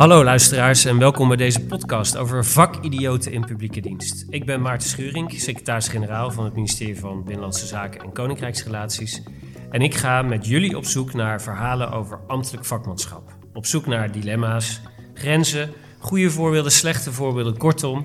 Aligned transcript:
Hallo 0.00 0.24
luisteraars 0.24 0.84
en 0.84 0.98
welkom 0.98 1.28
bij 1.28 1.36
deze 1.36 1.66
podcast 1.66 2.16
over 2.16 2.44
vakidioten 2.44 3.32
in 3.32 3.44
publieke 3.44 3.80
dienst. 3.80 4.26
Ik 4.28 4.46
ben 4.46 4.60
Maarten 4.62 4.88
Schuring, 4.88 5.32
secretaris-generaal 5.32 6.30
van 6.30 6.44
het 6.44 6.54
ministerie 6.54 6.98
van 6.98 7.24
Binnenlandse 7.24 7.66
Zaken 7.66 8.00
en 8.00 8.12
Koninkrijksrelaties. 8.12 9.22
En 9.70 9.80
ik 9.80 9.94
ga 9.94 10.22
met 10.22 10.46
jullie 10.46 10.76
op 10.76 10.84
zoek 10.84 11.12
naar 11.12 11.42
verhalen 11.42 11.90
over 11.90 12.20
ambtelijk 12.26 12.64
vakmanschap. 12.64 13.32
Op 13.52 13.66
zoek 13.66 13.86
naar 13.86 14.12
dilemma's, 14.12 14.80
grenzen, 15.14 15.72
goede 15.98 16.30
voorbeelden, 16.30 16.72
slechte 16.72 17.12
voorbeelden, 17.12 17.56
kortom. 17.56 18.04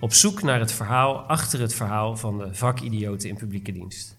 Op 0.00 0.12
zoek 0.12 0.42
naar 0.42 0.60
het 0.60 0.72
verhaal 0.72 1.16
achter 1.16 1.60
het 1.60 1.74
verhaal 1.74 2.16
van 2.16 2.38
de 2.38 2.48
vakidioten 2.54 3.28
in 3.28 3.36
publieke 3.36 3.72
dienst. 3.72 4.16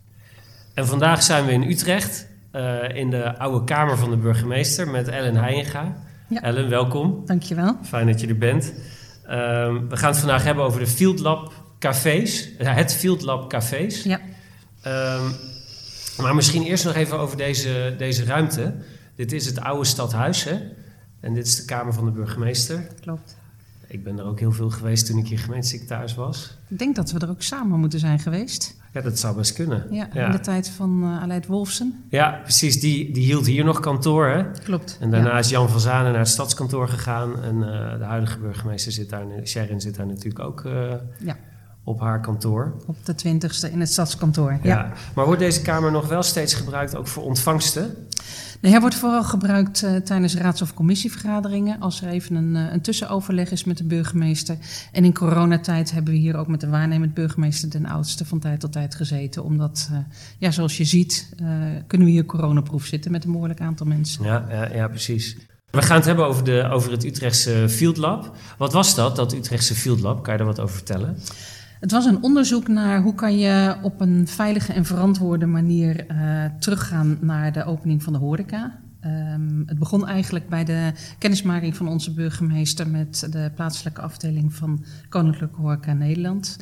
En 0.74 0.88
vandaag 0.88 1.24
zijn 1.24 1.46
we 1.46 1.52
in 1.52 1.70
Utrecht, 1.70 2.28
uh, 2.54 2.96
in 2.96 3.10
de 3.10 3.38
oude 3.38 3.64
kamer 3.64 3.98
van 3.98 4.10
de 4.10 4.18
burgemeester 4.18 4.88
met 4.88 5.08
Ellen 5.08 5.36
Heijenga. 5.36 6.12
Ja. 6.28 6.42
Ellen, 6.42 6.70
welkom. 6.70 7.22
Dankjewel. 7.26 7.78
Fijn 7.84 8.08
dat 8.08 8.20
je 8.22 8.28
er 8.28 8.38
bent. 8.38 8.74
Um, 9.30 9.90
we 9.90 9.98
gaan 9.98 10.10
het 10.10 10.20
vandaag 10.20 10.44
hebben 10.44 10.64
over 10.64 10.80
de 10.80 10.88
Field 10.88 11.20
Lab 11.20 11.54
cafés. 11.80 12.50
Het 12.58 12.94
Field 12.94 13.22
Lab 13.22 13.50
cafés. 13.50 14.04
Ja. 14.04 14.20
Um, 14.86 15.32
maar 16.18 16.36
misschien 16.36 16.64
eerst 16.64 16.86
nog 16.86 16.96
even 16.96 17.20
over 17.20 17.38
deze, 17.38 17.96
deze 17.98 18.24
ruimte. 18.24 18.76
Dit 19.16 19.32
is 19.32 19.46
het 19.46 19.60
oude 19.60 19.86
stadhuis, 19.86 20.44
hè? 20.44 20.60
En 21.20 21.34
dit 21.34 21.48
is 21.48 21.56
de 21.56 21.66
kamer 21.66 21.94
van 21.94 22.06
de 22.06 22.12
burgemeester. 22.12 22.88
Klopt. 23.02 23.38
Ik 23.88 24.04
ben 24.04 24.20
er 24.20 24.26
ook 24.26 24.40
heel 24.40 24.52
veel 24.52 24.70
geweest 24.70 25.06
toen 25.06 25.18
ik 25.18 25.28
hier 25.28 25.40
gemeentesecretaris 25.40 26.16
was. 26.16 26.58
Ik 26.68 26.80
denk 26.80 26.96
dat 26.96 27.12
we 27.12 27.20
er 27.20 27.30
ook 27.30 27.42
samen 27.42 27.80
moeten 27.80 28.00
zijn 28.00 28.20
geweest. 28.20 28.76
Ja, 28.94 29.02
dat 29.02 29.20
zou 29.20 29.36
best 29.36 29.54
kunnen. 29.54 29.88
Ja, 29.90 30.14
in 30.14 30.32
de 30.32 30.40
tijd 30.40 30.70
van 30.70 31.04
uh, 31.04 31.22
Aleid 31.22 31.46
Wolfsen. 31.46 32.04
Ja, 32.10 32.40
precies. 32.44 32.80
Die, 32.80 33.14
die 33.14 33.26
hield 33.26 33.46
hier 33.46 33.64
nog 33.64 33.80
kantoor, 33.80 34.28
hè? 34.28 34.52
Klopt. 34.52 34.98
En 35.00 35.12
daarna 35.12 35.30
ja. 35.30 35.38
is 35.38 35.50
Jan 35.50 35.70
van 35.70 35.80
Zanen 35.80 36.12
naar 36.12 36.20
het 36.20 36.30
stadskantoor 36.30 36.88
gegaan. 36.88 37.44
En 37.44 37.56
uh, 37.56 37.98
de 37.98 38.04
huidige 38.04 38.40
burgemeester 38.40 38.92
zit 38.92 39.10
daar, 39.10 39.26
Sherin 39.44 39.82
zit 39.82 39.96
daar 39.96 40.06
natuurlijk 40.06 40.40
ook 40.40 40.64
uh, 40.64 40.94
ja. 41.20 41.38
op 41.84 42.00
haar 42.00 42.22
kantoor. 42.22 42.74
Op 42.86 42.96
de 43.06 43.16
twintigste 43.16 43.72
in 43.72 43.80
het 43.80 43.90
stadskantoor, 43.90 44.60
ja. 44.64 44.92
Maar 45.16 45.26
wordt 45.26 45.40
deze 45.40 45.62
kamer 45.62 45.92
nog 45.92 46.08
wel 46.08 46.24
steeds 46.24 46.54
gebruikt, 46.54 46.96
ook 46.96 47.08
voor 47.08 47.24
ontvangsten? 47.24 48.08
Hij 48.72 48.80
wordt 48.80 48.96
vooral 48.96 49.24
gebruikt 49.24 49.84
uh, 49.84 49.96
tijdens 49.96 50.36
raads- 50.36 50.62
of 50.62 50.74
commissievergaderingen. 50.74 51.80
Als 51.80 52.02
er 52.02 52.08
even 52.08 52.36
een, 52.36 52.56
uh, 52.56 52.72
een, 52.72 52.82
tussenoverleg 52.82 53.52
is 53.52 53.64
met 53.64 53.78
de 53.78 53.84
burgemeester. 53.84 54.58
En 54.92 55.06
in 55.06 55.14
coronatijd 55.14 55.92
hebben 55.92 56.14
we 56.14 56.20
hier 56.20 56.36
ook 56.36 56.48
met 56.48 56.62
de 56.62 56.70
waarnemend 56.70 57.14
burgemeester 57.14 57.70
Den 57.70 57.86
Oudste 57.86 58.26
van 58.26 58.40
tijd 58.40 58.60
tot 58.60 58.72
tijd 58.72 58.96
gezeten. 58.96 59.44
Omdat, 59.44 59.90
uh, 59.92 59.98
ja, 60.38 60.52
zoals 60.52 60.78
je 60.78 60.84
ziet, 60.84 61.30
kunnen 61.88 62.08
we 62.08 62.14
hier 62.14 62.26
coronaproef 62.26 62.86
zitten 62.86 63.12
met 63.12 63.26
een 63.26 63.32
behoorlijk 63.32 63.62
aantal 63.62 63.86
mensen. 63.86 64.24
Ja, 64.24 64.46
ja, 64.50 64.74
ja, 64.74 64.88
precies. 64.88 65.38
We 65.72 65.82
gaan 65.82 65.98
het 65.98 66.06
hebben 66.06 66.26
over, 66.26 66.44
de, 66.44 66.70
over 66.72 66.92
het 66.92 67.04
Utrechtse 67.04 67.70
Field 67.70 67.98
Lab. 67.98 68.36
Wat 68.58 68.74
was 68.74 68.96
dat, 68.96 69.16
dat 69.16 69.34
Utrechtse 69.34 69.76
Field 69.76 70.00
Lab? 70.00 70.24
Kan 70.24 70.34
je 70.34 70.40
daar 70.40 70.48
wat 70.48 70.60
over 70.60 70.76
vertellen? 70.76 71.18
Het 71.84 71.92
was 71.92 72.06
een 72.06 72.24
onderzoek 72.24 72.68
naar 72.68 73.02
hoe 73.02 73.16
kan 73.16 73.38
je 73.38 73.76
op 73.82 74.02
een 74.02 74.28
veilige 74.28 74.74
en 74.74 74.86
verantwoorde 74.86 75.46
manier 75.46 76.06
uh, 76.12 76.46
teruggaan 76.60 77.18
naar 77.22 77.52
de 77.52 77.64
opening 77.64 78.04
van 78.04 78.14
de 78.14 78.20
horeca. 78.20 78.80
Um, 79.06 79.64
het 79.66 79.80
begon 79.80 80.08
eigenlijk 80.08 80.50
bij 80.50 80.64
de 80.64 80.92
kennismaking 81.18 81.76
van 81.76 81.88
onze 81.88 82.14
burgemeester 82.14 82.88
met 82.88 83.28
de 83.32 83.52
plaatselijke 83.56 84.02
afdeling 84.02 84.54
van 84.54 84.86
Koninklijke 85.10 85.62
Horeca 85.62 85.94
Nederland. 85.94 86.58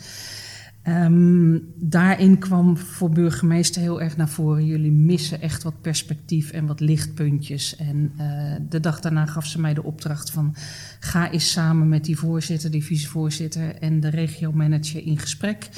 Um, 0.88 1.74
daarin 1.76 2.38
kwam 2.38 2.78
voor 2.78 3.10
burgemeester 3.10 3.82
heel 3.82 4.02
erg 4.02 4.18
naar 4.18 4.30
voren: 4.30 4.66
jullie 4.66 4.92
missen 4.92 5.42
echt 5.42 5.64
wat 5.64 5.82
perspectief 5.82 6.52
en 6.52 6.66
wat 6.66 6.80
lichtpuntjes. 6.80 7.76
En 7.76 8.12
uh, 8.18 8.54
de 8.70 8.80
dag 8.80 9.00
daarna 9.00 9.26
gaf 9.26 9.46
ze 9.46 9.60
mij 9.60 9.74
de 9.74 9.84
opdracht 9.84 10.32
van: 10.32 10.56
ga 11.00 11.32
eens 11.32 11.52
samen 11.52 11.90
met 11.90 12.06
die 12.06 12.18
voorzitter, 12.18 12.72
die 12.72 12.84
vicevoorzitter 12.84 13.76
en 13.76 14.00
de 14.00 14.10
regiomanager 14.10 15.06
in 15.06 15.18
gesprek. 15.18 15.70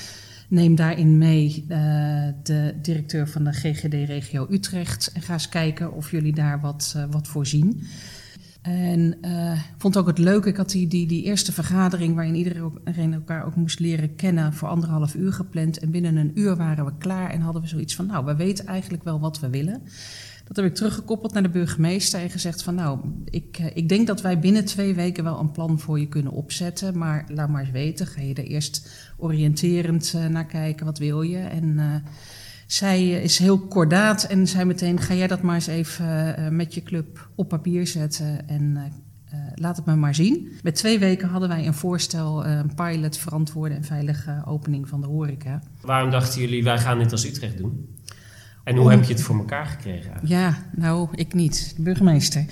Neem 0.48 0.76
daarin 0.76 1.18
mee 1.18 1.66
uh, 1.70 1.78
de 2.44 2.76
directeur 2.82 3.28
van 3.28 3.44
de 3.44 3.54
GGD 3.54 3.94
Regio 3.94 4.48
Utrecht 4.50 5.12
en 5.14 5.22
ga 5.22 5.34
eens 5.34 5.50
kijken 5.50 5.94
of 5.94 6.12
jullie 6.12 6.34
daar 6.34 6.62
wat, 6.62 6.94
uh, 6.98 7.04
wat 7.10 7.28
voor 7.28 7.46
zien. 7.46 7.88
En 8.64 9.18
uh, 9.22 9.60
vond 9.78 9.98
ook 9.98 10.08
het 10.08 10.18
leuk, 10.18 10.46
ik 10.46 10.58
had 10.58 10.70
die, 10.70 10.88
die, 10.88 11.08
die 11.08 11.24
eerste 11.24 11.52
vergadering 11.52 12.16
waarin 12.16 12.36
iedereen 12.36 13.14
elkaar 13.14 13.46
ook 13.46 13.56
moest 13.56 13.80
leren 13.80 14.16
kennen 14.16 14.54
voor 14.54 14.68
anderhalf 14.68 15.16
uur 15.16 15.34
gepland. 15.34 15.80
En 15.80 15.92
binnen 15.92 16.16
een 16.16 16.32
uur 16.36 16.56
waren 16.56 16.86
we 16.86 16.92
klaar 16.98 17.30
en 17.30 17.42
hadden 17.42 17.62
we 17.62 17.68
zoiets 17.68 17.96
van, 17.96 18.06
nou, 18.06 18.26
we 18.26 18.36
weten 18.36 18.66
eigenlijk 18.66 19.04
wel 19.04 19.20
wat 19.20 19.40
we 19.40 19.50
willen. 19.50 19.82
Dat 20.48 20.56
heb 20.56 20.66
ik 20.66 20.76
teruggekoppeld 20.76 21.34
naar 21.34 21.44
de 21.44 21.50
burgemeester 21.50 22.22
en 22.22 22.30
gezegd 22.30 22.64
van, 22.64 22.76
nou, 22.76 23.00
ik, 23.26 23.58
ik 23.74 23.90
denk 23.90 24.08
dat 24.08 24.22
wij 24.22 24.40
binnen 24.40 24.66
twee 24.66 24.94
weken 24.94 25.24
wel 25.24 25.40
een 25.40 25.52
plan 25.52 25.80
voor 25.80 26.00
je 26.00 26.08
kunnen 26.08 26.32
opzetten. 26.32 26.98
Maar 26.98 27.26
laat 27.28 27.50
maar 27.50 27.62
eens 27.62 27.72
weten, 27.72 28.08
ga 28.08 28.22
je 28.22 28.34
er 28.34 28.44
eerst 28.44 28.90
oriënterend 29.18 30.14
uh, 30.16 30.28
naar 30.28 30.46
kijken, 30.46 30.86
wat 30.86 30.98
wil 30.98 31.22
je? 31.22 31.38
En 31.38 31.80
zij 32.68 33.10
is 33.10 33.38
heel 33.38 33.60
kordaat 33.60 34.24
en 34.24 34.48
zei 34.48 34.66
meteen: 34.66 35.00
ga 35.00 35.14
jij 35.14 35.28
dat 35.28 35.42
maar 35.42 35.56
eens 35.56 35.68
even 35.68 36.40
uh, 36.40 36.48
met 36.50 36.74
je 36.74 36.84
club 36.84 37.30
op 37.36 37.50
papier 37.50 37.88
zetten 37.88 38.48
en 38.48 38.78
uh, 39.34 39.40
laat 39.56 39.76
het 39.76 39.86
me 39.86 39.96
maar 39.96 40.16
zien. 40.16 40.52
Met 40.64 40.76
twee 40.76 41.00
weken 41.00 41.28
hadden 41.28 41.50
wij 41.50 41.68
een 41.68 41.74
voorstel, 41.74 42.46
een 42.46 42.76
pilot, 42.76 43.18
verantwoorde 43.18 43.76
en 43.76 43.84
veilige 43.84 44.42
opening 44.46 44.90
van 44.90 45.02
de 45.02 45.08
horeca. 45.08 45.62
Waarom 45.82 46.12
dachten 46.12 46.42
jullie: 46.42 46.64
wij 46.64 46.80
gaan 46.80 47.00
dit 47.00 47.12
als 47.12 47.26
Utrecht 47.26 47.58
doen? 47.58 47.88
En 48.64 48.76
hoe 48.76 48.92
heb 48.92 49.04
je 49.04 49.14
het 49.14 49.22
voor 49.22 49.38
elkaar 49.38 49.66
gekregen? 49.66 50.12
Ja, 50.24 50.58
nou, 50.76 51.08
ik 51.16 51.34
niet. 51.34 51.74
De 51.76 51.82
burgemeester. 51.82 52.46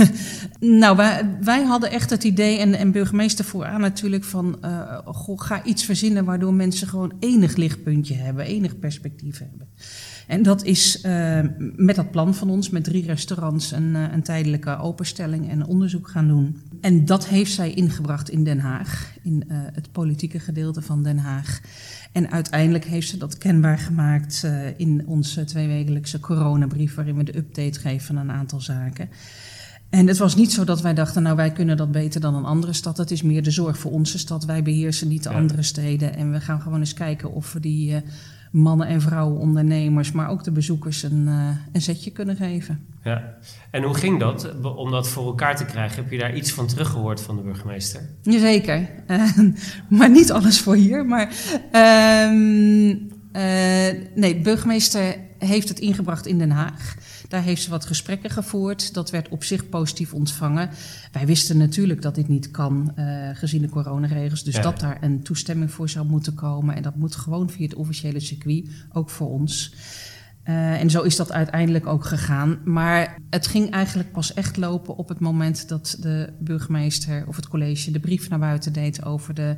nou, 0.80 0.96
wij, 0.96 1.36
wij, 1.40 1.62
hadden 1.62 1.90
echt 1.90 2.10
het 2.10 2.24
idee, 2.24 2.58
en, 2.58 2.74
en 2.74 2.92
burgemeester 2.92 3.44
vooraan 3.44 3.80
natuurlijk, 3.80 4.24
van 4.24 4.58
uh, 4.64 4.98
goh, 5.04 5.40
ga 5.40 5.64
iets 5.64 5.84
verzinnen 5.84 6.24
waardoor 6.24 6.54
mensen 6.54 6.88
gewoon 6.88 7.12
enig 7.20 7.56
lichtpuntje 7.56 8.14
hebben, 8.14 8.44
enig 8.44 8.78
perspectief 8.78 9.38
hebben. 9.38 9.68
En 10.26 10.42
dat 10.42 10.64
is 10.64 11.04
uh, 11.04 11.40
met 11.76 11.96
dat 11.96 12.10
plan 12.10 12.34
van 12.34 12.50
ons, 12.50 12.70
met 12.70 12.84
drie 12.84 13.06
restaurants, 13.06 13.72
een, 13.72 13.94
uh, 13.94 14.12
een 14.12 14.22
tijdelijke 14.22 14.78
openstelling 14.78 15.50
en 15.50 15.66
onderzoek 15.66 16.08
gaan 16.08 16.28
doen. 16.28 16.60
En 16.80 17.04
dat 17.04 17.26
heeft 17.26 17.52
zij 17.52 17.72
ingebracht 17.72 18.30
in 18.30 18.44
Den 18.44 18.58
Haag, 18.58 19.12
in 19.22 19.44
uh, 19.48 19.58
het 19.72 19.92
politieke 19.92 20.38
gedeelte 20.38 20.82
van 20.82 21.02
Den 21.02 21.18
Haag. 21.18 21.60
En 22.12 22.30
uiteindelijk 22.30 22.84
heeft 22.84 23.08
ze 23.08 23.16
dat 23.16 23.38
kenbaar 23.38 23.78
gemaakt 23.78 24.42
uh, 24.44 24.78
in 24.78 25.02
onze 25.06 25.44
tweewekelijkse 25.44 26.20
coronabrief, 26.20 26.94
waarin 26.94 27.16
we 27.16 27.24
de 27.24 27.36
update 27.36 27.80
geven 27.80 28.06
van 28.06 28.16
een 28.16 28.30
aantal 28.30 28.60
zaken. 28.60 29.08
En 29.90 30.06
het 30.06 30.18
was 30.18 30.36
niet 30.36 30.52
zo 30.52 30.64
dat 30.64 30.80
wij 30.80 30.94
dachten, 30.94 31.22
nou 31.22 31.36
wij 31.36 31.52
kunnen 31.52 31.76
dat 31.76 31.92
beter 31.92 32.20
dan 32.20 32.34
een 32.34 32.44
andere 32.44 32.72
stad. 32.72 32.96
Het 32.96 33.10
is 33.10 33.22
meer 33.22 33.42
de 33.42 33.50
zorg 33.50 33.78
voor 33.78 33.92
onze 33.92 34.18
stad. 34.18 34.44
Wij 34.44 34.62
beheersen 34.62 35.08
niet 35.08 35.22
de 35.22 35.30
ja. 35.30 35.36
andere 35.36 35.62
steden. 35.62 36.16
En 36.16 36.32
we 36.32 36.40
gaan 36.40 36.60
gewoon 36.60 36.78
eens 36.78 36.94
kijken 36.94 37.32
of 37.32 37.52
we 37.52 37.60
die 37.60 37.90
uh, 37.90 37.96
mannen 38.54 38.86
en 38.86 39.00
vrouwen 39.00 39.38
ondernemers, 39.38 40.12
maar 40.12 40.28
ook 40.28 40.44
de 40.44 40.50
bezoekers 40.50 41.02
een, 41.02 41.26
uh, 41.26 41.48
een 41.72 41.82
zetje 41.82 42.10
kunnen 42.10 42.36
geven. 42.36 42.86
Ja, 43.04 43.34
en 43.70 43.82
hoe 43.82 43.94
ging 43.94 44.20
dat 44.20 44.54
om 44.62 44.90
dat 44.90 45.08
voor 45.08 45.26
elkaar 45.26 45.56
te 45.56 45.64
krijgen? 45.64 46.02
Heb 46.02 46.12
je 46.12 46.18
daar 46.18 46.34
iets 46.34 46.52
van 46.52 46.66
teruggehoord 46.66 47.20
van 47.20 47.36
de 47.36 47.42
burgemeester? 47.42 48.00
Jazeker, 48.22 48.88
uh, 49.06 49.38
maar 49.98 50.10
niet 50.10 50.32
alles 50.32 50.60
voor 50.60 50.74
hier. 50.74 51.06
Maar 51.06 51.28
uh, 51.72 52.30
nee, 54.14 54.34
de 54.34 54.40
burgemeester 54.42 55.16
heeft 55.38 55.68
het 55.68 55.78
ingebracht 55.78 56.26
in 56.26 56.38
Den 56.38 56.50
Haag. 56.50 56.94
Daar 57.34 57.42
heeft 57.42 57.62
ze 57.62 57.70
wat 57.70 57.86
gesprekken 57.86 58.30
gevoerd. 58.30 58.94
Dat 58.94 59.10
werd 59.10 59.28
op 59.28 59.44
zich 59.44 59.68
positief 59.68 60.14
ontvangen. 60.14 60.70
Wij 61.12 61.26
wisten 61.26 61.56
natuurlijk 61.56 62.02
dat 62.02 62.14
dit 62.14 62.28
niet 62.28 62.50
kan, 62.50 62.92
uh, 62.98 63.28
gezien 63.32 63.62
de 63.62 63.68
coronaregels. 63.68 64.42
Dus 64.42 64.54
ja. 64.54 64.62
dat 64.62 64.80
daar 64.80 64.98
een 65.00 65.22
toestemming 65.22 65.70
voor 65.70 65.88
zou 65.88 66.06
moeten 66.06 66.34
komen. 66.34 66.74
En 66.74 66.82
dat 66.82 66.96
moet 66.96 67.16
gewoon 67.16 67.50
via 67.50 67.64
het 67.64 67.74
officiële 67.74 68.20
circuit, 68.20 68.68
ook 68.92 69.10
voor 69.10 69.30
ons. 69.30 69.74
Uh, 70.48 70.80
en 70.80 70.90
zo 70.90 71.02
is 71.02 71.16
dat 71.16 71.32
uiteindelijk 71.32 71.86
ook 71.86 72.04
gegaan. 72.04 72.58
Maar 72.64 73.18
het 73.30 73.46
ging 73.46 73.70
eigenlijk 73.70 74.12
pas 74.12 74.34
echt 74.34 74.56
lopen 74.56 74.96
op 74.96 75.08
het 75.08 75.20
moment 75.20 75.68
dat 75.68 75.96
de 76.00 76.32
burgemeester 76.38 77.24
of 77.26 77.36
het 77.36 77.48
college 77.48 77.90
de 77.90 78.00
brief 78.00 78.28
naar 78.28 78.38
buiten 78.38 78.72
deed 78.72 79.04
over 79.04 79.34
de 79.34 79.56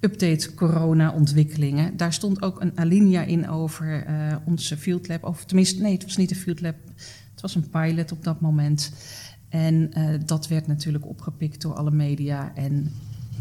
update 0.00 0.54
corona-ontwikkelingen. 0.54 1.96
Daar 1.96 2.12
stond 2.12 2.42
ook 2.42 2.60
een 2.60 2.78
alinea 2.78 3.22
in 3.22 3.48
over 3.48 4.06
uh, 4.08 4.36
onze 4.44 4.76
field 4.76 5.08
lab. 5.08 5.24
Of 5.24 5.44
tenminste, 5.44 5.82
nee, 5.82 5.92
het 5.92 6.04
was 6.04 6.16
niet 6.16 6.30
een 6.30 6.36
field 6.36 6.60
lab. 6.60 6.76
Het 7.32 7.40
was 7.40 7.54
een 7.54 7.70
pilot 7.70 8.12
op 8.12 8.24
dat 8.24 8.40
moment. 8.40 8.92
En 9.48 9.90
uh, 9.98 10.20
dat 10.26 10.48
werd 10.48 10.66
natuurlijk 10.66 11.06
opgepikt 11.06 11.62
door 11.62 11.74
alle 11.74 11.90
media. 11.90 12.52
En 12.54 12.92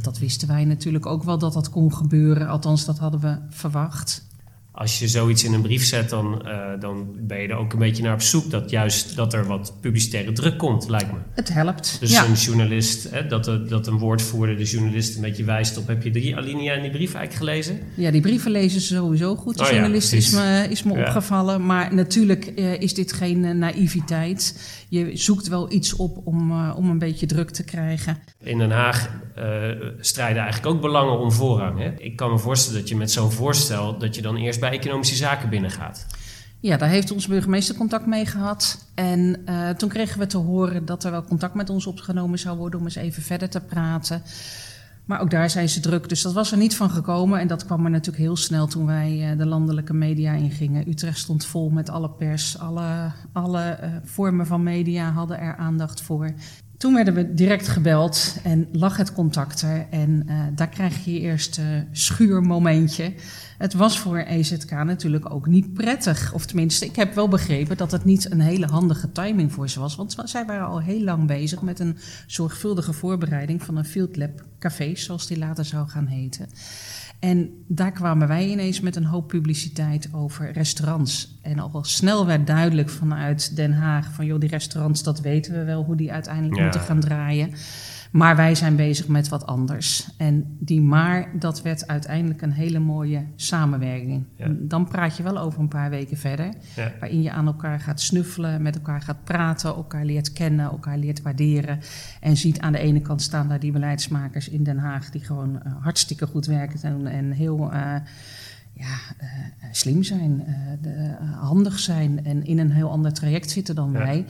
dat 0.01 0.19
wisten 0.19 0.47
wij 0.47 0.65
natuurlijk 0.65 1.05
ook 1.05 1.23
wel 1.23 1.37
dat 1.37 1.53
dat 1.53 1.69
kon 1.69 1.93
gebeuren. 1.93 2.47
Althans, 2.47 2.85
dat 2.85 2.97
hadden 2.97 3.19
we 3.19 3.37
verwacht. 3.49 4.29
Als 4.73 4.99
je 4.99 5.07
zoiets 5.07 5.43
in 5.43 5.53
een 5.53 5.61
brief 5.61 5.85
zet, 5.85 6.09
dan, 6.09 6.41
uh, 6.45 6.79
dan 6.79 7.15
ben 7.19 7.41
je 7.41 7.47
er 7.47 7.55
ook 7.55 7.73
een 7.73 7.79
beetje 7.79 8.03
naar 8.03 8.13
op 8.13 8.21
zoek 8.21 8.51
dat 8.51 8.69
juist 8.69 9.15
dat 9.15 9.33
er 9.33 9.45
wat 9.45 9.73
publicitaire 9.81 10.31
druk 10.31 10.57
komt, 10.57 10.89
lijkt 10.89 11.11
me. 11.11 11.17
Het 11.33 11.53
helpt. 11.53 11.97
Dus 11.99 12.17
een 12.17 12.33
journalist, 12.33 13.09
hè, 13.09 13.27
dat, 13.27 13.69
dat 13.69 13.87
een 13.87 13.97
woordvoerder 13.97 14.57
de 14.57 14.63
journalist 14.63 15.15
een 15.15 15.21
beetje 15.21 15.43
wijst 15.43 15.77
op. 15.77 15.87
Heb 15.87 16.03
je 16.03 16.11
die 16.11 16.37
alinea 16.37 16.73
in 16.73 16.81
die 16.81 16.91
brief 16.91 17.13
eigenlijk 17.13 17.33
gelezen? 17.33 17.79
Ja, 17.95 18.11
die 18.11 18.21
brieven 18.21 18.51
lezen 18.51 18.81
ze 18.81 18.95
sowieso 18.95 19.35
goed. 19.35 19.57
De 19.57 19.63
oh, 19.63 19.69
journalist 19.69 20.13
is 20.13 20.31
me, 20.31 20.67
is 20.69 20.83
me 20.83 20.91
opgevallen. 20.91 21.65
Maar 21.65 21.93
natuurlijk 21.93 22.51
uh, 22.55 22.81
is 22.81 22.93
dit 22.93 23.13
geen 23.13 23.43
uh, 23.43 23.51
naïviteit. 23.51 24.59
Je 24.89 25.11
zoekt 25.13 25.47
wel 25.47 25.71
iets 25.71 25.95
op 25.95 26.21
om, 26.23 26.69
om 26.71 26.89
een 26.89 26.99
beetje 26.99 27.25
druk 27.25 27.49
te 27.49 27.63
krijgen. 27.63 28.17
In 28.43 28.57
Den 28.57 28.71
Haag 28.71 29.09
strijden 29.99 30.41
eigenlijk 30.41 30.75
ook 30.75 30.81
belangen 30.81 31.19
om 31.19 31.31
voorrang. 31.31 31.79
Hè? 31.79 31.91
Ik 31.97 32.15
kan 32.15 32.31
me 32.31 32.37
voorstellen 32.37 32.79
dat 32.79 32.89
je 32.89 32.95
met 32.95 33.11
zo'n 33.11 33.31
voorstel, 33.31 33.97
dat 33.97 34.15
je 34.15 34.21
dan 34.21 34.35
eerst 34.35 34.59
bij 34.61 34.71
economische 34.71 35.15
zaken 35.15 35.49
binnengaat. 35.49 36.05
Ja, 36.61 36.77
daar 36.77 36.89
heeft 36.89 37.11
onze 37.11 37.29
burgemeester 37.29 37.75
contact 37.75 38.05
mee 38.05 38.25
gehad. 38.25 38.85
En 38.93 39.41
uh, 39.45 39.69
toen 39.69 39.89
kregen 39.89 40.19
we 40.19 40.25
te 40.25 40.37
horen 40.37 40.85
dat 40.85 41.03
er 41.03 41.11
wel 41.11 41.23
contact 41.23 41.53
met 41.53 41.69
ons 41.69 41.85
opgenomen 41.85 42.39
zou 42.39 42.57
worden 42.57 42.79
om 42.79 42.85
eens 42.85 42.95
even 42.95 43.23
verder 43.23 43.49
te 43.49 43.59
praten. 43.59 44.21
Maar 45.05 45.21
ook 45.21 45.29
daar 45.29 45.49
zijn 45.49 45.69
ze 45.69 45.79
druk, 45.79 46.09
dus 46.09 46.21
dat 46.21 46.33
was 46.33 46.51
er 46.51 46.57
niet 46.57 46.75
van 46.75 46.89
gekomen. 46.89 47.39
En 47.39 47.47
dat 47.47 47.65
kwam 47.65 47.85
er 47.85 47.91
natuurlijk 47.91 48.23
heel 48.23 48.35
snel 48.35 48.67
toen 48.67 48.85
wij 48.85 49.31
uh, 49.31 49.37
de 49.37 49.45
landelijke 49.45 49.93
media 49.93 50.33
ingingen. 50.33 50.89
Utrecht 50.89 51.17
stond 51.17 51.45
vol 51.45 51.69
met 51.69 51.89
alle 51.89 52.09
pers, 52.09 52.59
alle, 52.59 53.11
alle 53.33 53.79
uh, 53.83 53.89
vormen 54.03 54.47
van 54.47 54.63
media 54.63 55.11
hadden 55.11 55.39
er 55.39 55.55
aandacht 55.55 56.01
voor. 56.01 56.33
Toen 56.77 56.93
werden 56.93 57.13
we 57.13 57.33
direct 57.33 57.67
gebeld 57.67 58.37
en 58.43 58.67
lag 58.71 58.97
het 58.97 59.13
contact 59.13 59.61
er. 59.61 59.87
En 59.89 60.27
daar 60.55 60.69
krijg 60.69 61.05
je 61.05 61.13
je 61.13 61.19
eerste 61.19 61.85
schuurmomentje. 61.91 63.13
Het 63.61 63.73
was 63.73 63.99
voor 63.99 64.17
EZK 64.17 64.71
natuurlijk 64.71 65.33
ook 65.33 65.47
niet 65.47 65.73
prettig. 65.73 66.33
Of 66.33 66.45
tenminste, 66.45 66.85
ik 66.85 66.95
heb 66.95 67.13
wel 67.13 67.27
begrepen 67.27 67.77
dat 67.77 67.91
het 67.91 68.05
niet 68.05 68.31
een 68.31 68.39
hele 68.39 68.65
handige 68.65 69.11
timing 69.11 69.51
voor 69.51 69.69
ze 69.69 69.79
was. 69.79 69.95
Want 69.95 70.15
zij 70.23 70.45
waren 70.45 70.67
al 70.67 70.81
heel 70.81 71.01
lang 71.01 71.27
bezig 71.27 71.61
met 71.61 71.79
een 71.79 71.97
zorgvuldige 72.27 72.93
voorbereiding 72.93 73.63
van 73.63 73.77
een 73.77 73.85
Field 73.85 74.17
Lab 74.17 74.45
Café, 74.59 74.95
zoals 74.95 75.27
die 75.27 75.37
later 75.37 75.65
zou 75.65 75.87
gaan 75.87 76.05
heten. 76.05 76.49
En 77.19 77.49
daar 77.67 77.91
kwamen 77.91 78.27
wij 78.27 78.47
ineens 78.47 78.79
met 78.79 78.95
een 78.95 79.05
hoop 79.05 79.27
publiciteit 79.27 80.09
over 80.11 80.51
restaurants. 80.51 81.39
En 81.41 81.59
al 81.59 81.83
snel 81.83 82.25
werd 82.25 82.47
duidelijk 82.47 82.89
vanuit 82.89 83.55
Den 83.55 83.73
Haag 83.73 84.13
van 84.13 84.25
joh, 84.25 84.39
die 84.39 84.49
restaurants, 84.49 85.03
dat 85.03 85.19
weten 85.19 85.53
we 85.53 85.63
wel 85.63 85.83
hoe 85.83 85.95
die 85.95 86.11
uiteindelijk 86.11 86.61
moeten 86.61 86.81
gaan 86.81 86.99
draaien. 86.99 87.53
Maar 88.11 88.35
wij 88.35 88.55
zijn 88.55 88.75
bezig 88.75 89.07
met 89.07 89.29
wat 89.29 89.45
anders. 89.45 90.09
En 90.17 90.57
die 90.59 90.81
maar, 90.81 91.29
dat 91.39 91.61
werd 91.61 91.87
uiteindelijk 91.87 92.41
een 92.41 92.51
hele 92.51 92.79
mooie 92.79 93.25
samenwerking. 93.35 94.25
Dan 94.51 94.87
praat 94.87 95.17
je 95.17 95.23
wel 95.23 95.37
over 95.37 95.59
een 95.59 95.67
paar 95.67 95.89
weken 95.89 96.17
verder. 96.17 96.53
Waarin 96.99 97.21
je 97.21 97.31
aan 97.31 97.45
elkaar 97.45 97.79
gaat 97.79 98.01
snuffelen, 98.01 98.61
met 98.61 98.75
elkaar 98.75 99.01
gaat 99.01 99.23
praten, 99.23 99.69
elkaar 99.75 100.05
leert 100.05 100.33
kennen, 100.33 100.65
elkaar 100.65 100.97
leert 100.97 101.21
waarderen. 101.21 101.79
En 102.19 102.37
ziet 102.37 102.59
aan 102.59 102.71
de 102.71 102.79
ene 102.79 103.01
kant 103.01 103.21
staan 103.21 103.47
daar 103.47 103.59
die 103.59 103.71
beleidsmakers 103.71 104.49
in 104.49 104.63
Den 104.63 104.77
Haag 104.77 105.09
die 105.09 105.23
gewoon 105.23 105.61
uh, 105.65 105.73
hartstikke 105.81 106.27
goed 106.27 106.45
werken 106.45 106.79
en, 106.81 107.07
en 107.07 107.31
heel. 107.31 107.73
Uh, 107.73 107.95
ja, 108.81 109.25
uh, 109.25 109.29
slim 109.71 110.03
zijn, 110.03 110.43
uh, 110.47 110.55
de, 110.81 111.17
uh, 111.21 111.41
handig 111.41 111.79
zijn 111.79 112.25
en 112.25 112.45
in 112.45 112.59
een 112.59 112.71
heel 112.71 112.89
ander 112.89 113.13
traject 113.13 113.49
zitten 113.49 113.75
dan 113.75 113.91
ja. 113.91 113.97
wij. 113.97 114.25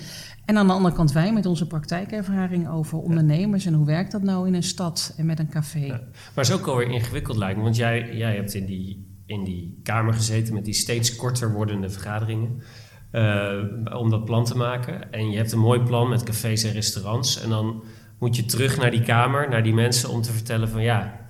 En 0.46 0.58
aan 0.58 0.68
de 0.68 0.74
andere 0.74 0.96
kant 0.96 1.12
wij 1.12 1.34
met 1.34 1.46
onze 1.46 1.68
praktijkervaring 1.68 2.70
over 2.70 2.98
ondernemers 2.98 3.66
en 3.66 3.74
hoe 3.74 3.86
werkt 3.86 4.12
dat 4.12 4.22
nou 4.22 4.48
in 4.48 4.54
een 4.54 4.64
stad 4.64 5.14
en 5.18 5.26
met 5.26 5.40
een 5.40 5.50
café. 5.50 5.80
Ja. 5.80 5.88
Maar 5.88 6.46
het 6.46 6.48
is 6.48 6.54
ook 6.54 6.68
alweer 6.68 6.90
ingewikkeld 6.90 7.38
lijkt 7.38 7.58
me, 7.58 7.64
want 7.64 7.76
jij, 7.76 8.16
jij 8.16 8.36
hebt 8.36 8.54
in 8.54 8.66
die, 8.66 9.22
in 9.26 9.44
die 9.44 9.80
kamer 9.84 10.14
gezeten 10.14 10.54
met 10.54 10.66
die 10.66 10.74
steeds 10.74 11.16
korter 11.16 11.52
wordende 11.52 11.90
vergaderingen. 11.90 12.62
om 13.94 14.10
dat 14.10 14.26
plan 14.26 14.46
te 14.46 14.58
maken. 14.58 15.12
En 15.12 15.32
je 15.32 15.38
hebt 15.38 15.52
een 15.52 15.60
mooi 15.60 15.80
plan 15.80 16.10
met 16.10 16.24
cafés 16.24 16.64
en 16.64 16.72
restaurants. 16.72 17.42
En 17.42 17.50
dan 17.50 17.84
moet 18.20 18.36
je 18.36 18.46
terug 18.46 18.78
naar 18.78 18.92
die 18.92 19.04
kamer, 19.04 19.50
naar 19.50 19.64
die 19.64 19.74
mensen 19.74 20.10
om 20.10 20.22
te 20.22 20.32
vertellen 20.32 20.70
van 20.70 20.82
ja 20.82 21.26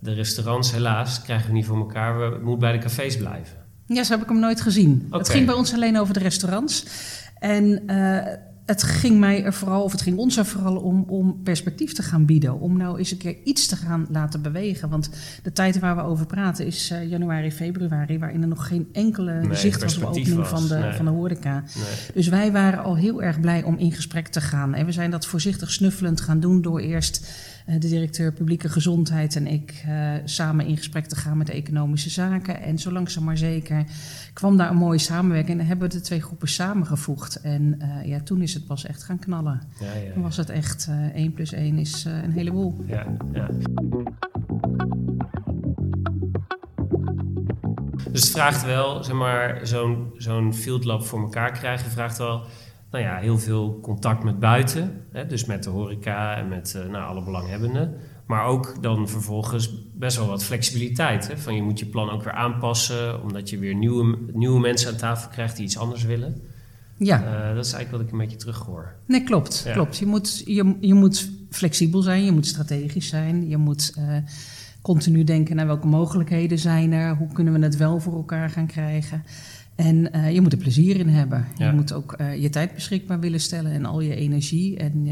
de 0.00 0.12
restaurants, 0.12 0.72
helaas, 0.72 1.22
krijgen 1.22 1.46
we 1.46 1.52
niet 1.52 1.66
voor 1.66 1.78
elkaar. 1.78 2.18
We 2.18 2.38
moeten 2.42 2.58
bij 2.58 2.72
de 2.72 2.78
cafés 2.78 3.16
blijven. 3.16 3.56
Ja, 3.86 4.04
zo 4.04 4.12
heb 4.12 4.22
ik 4.22 4.28
hem 4.28 4.38
nooit 4.38 4.60
gezien. 4.60 5.02
Okay. 5.06 5.18
Het 5.18 5.28
ging 5.28 5.46
bij 5.46 5.54
ons 5.54 5.74
alleen 5.74 5.98
over 5.98 6.14
de 6.14 6.20
restaurants. 6.20 6.86
En 7.38 7.82
uh, 7.86 8.18
het 8.66 8.82
ging 8.82 9.18
mij 9.18 9.44
er 9.44 9.52
vooral, 9.52 9.82
of 9.82 9.92
het 9.92 10.02
ging 10.02 10.16
ons 10.16 10.36
er 10.36 10.44
vooral 10.44 10.76
om, 10.76 11.04
om 11.08 11.42
perspectief 11.42 11.92
te 11.92 12.02
gaan 12.02 12.26
bieden. 12.26 12.60
Om 12.60 12.76
nou 12.76 12.98
eens 12.98 13.10
een 13.10 13.18
keer 13.18 13.36
iets 13.44 13.66
te 13.66 13.76
gaan 13.76 14.06
laten 14.10 14.42
bewegen. 14.42 14.88
Want 14.88 15.10
de 15.42 15.52
tijd 15.52 15.78
waar 15.78 15.96
we 15.96 16.02
over 16.02 16.26
praten 16.26 16.66
is 16.66 16.90
uh, 16.90 17.10
januari, 17.10 17.52
februari, 17.52 18.18
waarin 18.18 18.42
er 18.42 18.48
nog 18.48 18.66
geen 18.66 18.88
enkele 18.92 19.32
nee, 19.32 19.54
zicht 19.54 19.82
was 19.82 19.96
op 19.96 20.04
opening 20.04 20.46
van 20.46 20.68
de, 20.68 20.74
nee. 20.74 20.92
van 20.92 21.04
de 21.04 21.10
horeca. 21.10 21.54
Nee. 21.54 21.84
Dus 22.14 22.28
wij 22.28 22.52
waren 22.52 22.84
al 22.84 22.96
heel 22.96 23.22
erg 23.22 23.40
blij 23.40 23.62
om 23.62 23.78
in 23.78 23.92
gesprek 23.92 24.28
te 24.28 24.40
gaan. 24.40 24.74
En 24.74 24.86
we 24.86 24.92
zijn 24.92 25.10
dat 25.10 25.26
voorzichtig 25.26 25.70
snuffelend 25.70 26.20
gaan 26.20 26.40
doen 26.40 26.62
door 26.62 26.80
eerst 26.80 27.28
de 27.78 27.88
directeur 27.88 28.32
publieke 28.32 28.68
gezondheid 28.68 29.36
en 29.36 29.46
ik 29.46 29.84
uh, 29.88 30.12
samen 30.24 30.66
in 30.66 30.76
gesprek 30.76 31.06
te 31.06 31.16
gaan 31.16 31.36
met 31.36 31.50
economische 31.50 32.10
zaken. 32.10 32.62
En 32.62 32.78
zo 32.78 32.92
langzaam 32.92 33.24
maar 33.24 33.38
zeker 33.38 33.84
kwam 34.32 34.56
daar 34.56 34.70
een 34.70 34.76
mooie 34.76 34.98
samenwerking. 34.98 35.50
En 35.50 35.58
dan 35.58 35.66
hebben 35.66 35.88
we 35.88 35.94
de 35.94 36.00
twee 36.00 36.22
groepen 36.22 36.48
samengevoegd. 36.48 37.40
En 37.40 37.78
uh, 37.82 38.06
ja, 38.06 38.20
toen 38.20 38.42
is 38.42 38.54
het 38.54 38.66
pas 38.66 38.86
echt 38.86 39.02
gaan 39.02 39.18
knallen. 39.18 39.60
Ja, 39.80 39.92
ja, 39.92 40.12
Toen 40.12 40.22
was 40.22 40.36
het 40.36 40.50
echt 40.50 40.86
uh, 40.90 41.14
1 41.14 41.32
plus 41.32 41.52
1 41.52 41.78
is 41.78 42.04
een 42.04 42.32
heleboel. 42.32 42.76
Ja, 42.86 43.06
ja. 43.32 43.48
Dus 48.12 48.22
het 48.22 48.30
vraagt 48.30 48.64
wel, 48.64 49.04
zeg 49.04 49.14
maar, 49.14 49.66
zo'n 49.66 50.10
zo'n 50.16 50.54
field 50.54 50.84
lab 50.84 51.06
voor 51.06 51.20
elkaar 51.20 51.52
krijgen, 51.52 51.90
vraagt 51.90 52.18
wel 52.18 52.42
nou 52.90 53.04
ja, 53.04 53.16
heel 53.16 53.38
veel 53.38 53.78
contact 53.82 54.22
met 54.22 54.38
buiten. 54.38 55.02
Hè, 55.12 55.26
dus 55.26 55.44
met 55.44 55.62
de 55.64 55.70
horeca 55.70 56.36
en 56.36 56.48
met 56.48 56.74
uh, 56.76 56.90
nou, 56.90 57.04
alle 57.04 57.24
belanghebbenden. 57.24 57.94
Maar 58.26 58.44
ook 58.44 58.82
dan 58.82 59.08
vervolgens 59.08 59.74
best 59.94 60.16
wel 60.16 60.26
wat 60.26 60.44
flexibiliteit. 60.44 61.28
Hè? 61.28 61.38
Van 61.38 61.54
je 61.54 61.62
moet 61.62 61.78
je 61.78 61.86
plan 61.86 62.10
ook 62.10 62.22
weer 62.22 62.32
aanpassen, 62.32 63.22
omdat 63.22 63.50
je 63.50 63.58
weer 63.58 63.74
nieuwe, 63.74 64.18
nieuwe 64.32 64.60
mensen 64.60 64.90
aan 64.90 64.96
tafel 64.96 65.30
krijgt 65.30 65.56
die 65.56 65.64
iets 65.64 65.78
anders 65.78 66.04
willen. 66.04 66.42
Ja. 66.96 67.18
Uh, 67.18 67.54
dat 67.54 67.64
is 67.64 67.72
eigenlijk 67.72 67.90
wat 67.90 68.00
ik 68.00 68.12
een 68.12 68.18
beetje 68.18 68.36
terughoor. 68.36 68.94
Nee, 69.06 69.22
klopt. 69.22 69.62
Ja. 69.64 69.72
klopt. 69.72 69.96
Je, 69.96 70.06
moet, 70.06 70.42
je, 70.46 70.76
je 70.80 70.94
moet 70.94 71.30
flexibel 71.50 72.02
zijn, 72.02 72.24
je 72.24 72.32
moet 72.32 72.46
strategisch 72.46 73.08
zijn, 73.08 73.48
je 73.48 73.56
moet 73.56 73.94
uh, 73.98 74.16
continu 74.82 75.24
denken 75.24 75.56
naar 75.56 75.66
welke 75.66 75.86
mogelijkheden 75.86 76.58
zijn 76.58 76.92
er, 76.92 77.16
hoe 77.16 77.32
kunnen 77.32 77.52
we 77.52 77.58
het 77.64 77.76
wel 77.76 78.00
voor 78.00 78.14
elkaar 78.14 78.50
gaan 78.50 78.66
krijgen. 78.66 79.24
En 79.84 80.16
uh, 80.16 80.32
je 80.32 80.40
moet 80.40 80.52
er 80.52 80.58
plezier 80.58 80.96
in 80.96 81.08
hebben. 81.08 81.46
Ja. 81.56 81.66
Je 81.66 81.72
moet 81.72 81.92
ook 81.92 82.16
je 82.38 82.48
tijd 82.50 82.74
beschikbaar 82.74 83.20
willen 83.20 83.40
stellen 83.40 83.72
en 83.72 83.84
al 83.84 84.00
je 84.00 84.14
energie. 84.14 84.76
En 84.76 85.06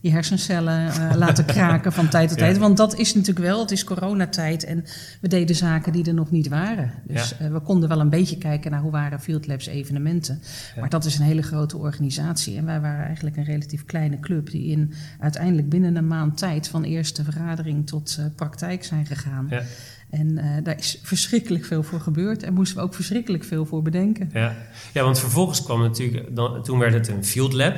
je 0.00 0.10
hersencellen 0.10 0.92
laten 1.16 1.44
kraken 1.44 1.92
van 1.92 2.08
tijd 2.08 2.28
tot 2.28 2.38
tijd. 2.38 2.58
Want 2.58 2.76
dat 2.76 2.98
is 2.98 3.14
natuurlijk 3.14 3.46
wel, 3.46 3.60
het 3.60 3.70
is 3.70 3.84
coronatijd 3.84 4.64
en 4.64 4.84
we 5.20 5.28
deden 5.28 5.56
zaken 5.56 5.92
die 5.92 6.04
er 6.04 6.14
nog 6.14 6.30
niet 6.30 6.48
waren. 6.48 6.92
Dus 7.06 7.34
ja. 7.38 7.50
we 7.50 7.60
konden 7.60 7.88
wel 7.88 8.00
een 8.00 8.10
beetje 8.10 8.38
kijken 8.38 8.70
naar 8.70 8.80
hoe 8.80 8.90
waren 8.90 9.20
Field 9.20 9.46
Labs 9.46 9.66
evenementen. 9.66 10.42
Maar 10.80 10.88
dat 10.88 11.04
is 11.04 11.18
een 11.18 11.24
hele 11.24 11.42
grote 11.42 11.76
organisatie. 11.76 12.56
En 12.56 12.64
wij 12.64 12.80
waren 12.80 13.04
eigenlijk 13.04 13.36
een 13.36 13.44
relatief 13.44 13.84
kleine 13.84 14.20
club 14.20 14.50
die 14.50 14.66
in 14.66 14.92
uiteindelijk 15.18 15.68
binnen 15.68 15.96
een 15.96 16.06
maand 16.06 16.38
tijd 16.38 16.68
van 16.68 16.82
eerste 16.82 17.24
vergadering 17.24 17.86
tot 17.86 18.18
praktijk 18.36 18.84
zijn 18.84 19.06
gegaan. 19.06 19.48
En 20.10 20.28
uh, 20.30 20.56
daar 20.62 20.78
is 20.78 20.98
verschrikkelijk 21.02 21.64
veel 21.64 21.82
voor 21.82 22.00
gebeurd 22.00 22.42
en 22.42 22.54
moesten 22.54 22.76
we 22.76 22.82
ook 22.82 22.94
verschrikkelijk 22.94 23.44
veel 23.44 23.66
voor 23.66 23.82
bedenken. 23.82 24.30
Ja, 24.32 24.56
ja 24.92 25.04
want 25.04 25.18
vervolgens 25.18 25.62
kwam 25.62 25.80
natuurlijk, 25.80 26.36
dan, 26.36 26.62
toen 26.62 26.78
werd 26.78 26.92
het 26.92 27.08
een 27.08 27.24
field 27.24 27.52
lab 27.52 27.76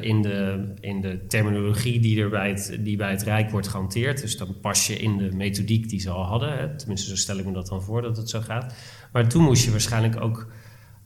in, 0.00 0.22
de, 0.22 0.68
in 0.80 1.00
de 1.00 1.26
terminologie 1.26 2.00
die, 2.00 2.22
er 2.22 2.30
bij 2.30 2.48
het, 2.48 2.78
die 2.80 2.96
bij 2.96 3.10
het 3.10 3.22
Rijk 3.22 3.50
wordt 3.50 3.68
gehanteerd. 3.68 4.20
Dus 4.20 4.36
dan 4.36 4.60
pas 4.60 4.86
je 4.86 4.96
in 4.96 5.16
de 5.16 5.30
methodiek 5.32 5.88
die 5.88 6.00
ze 6.00 6.10
al 6.10 6.24
hadden. 6.24 6.58
Hè. 6.58 6.76
Tenminste, 6.76 7.08
zo 7.08 7.16
stel 7.16 7.38
ik 7.38 7.44
me 7.44 7.52
dat 7.52 7.66
dan 7.66 7.82
voor 7.82 8.02
dat 8.02 8.16
het 8.16 8.30
zo 8.30 8.40
gaat. 8.40 8.74
Maar 9.12 9.28
toen 9.28 9.42
moest 9.42 9.64
je 9.64 9.70
waarschijnlijk 9.70 10.20
ook 10.20 10.46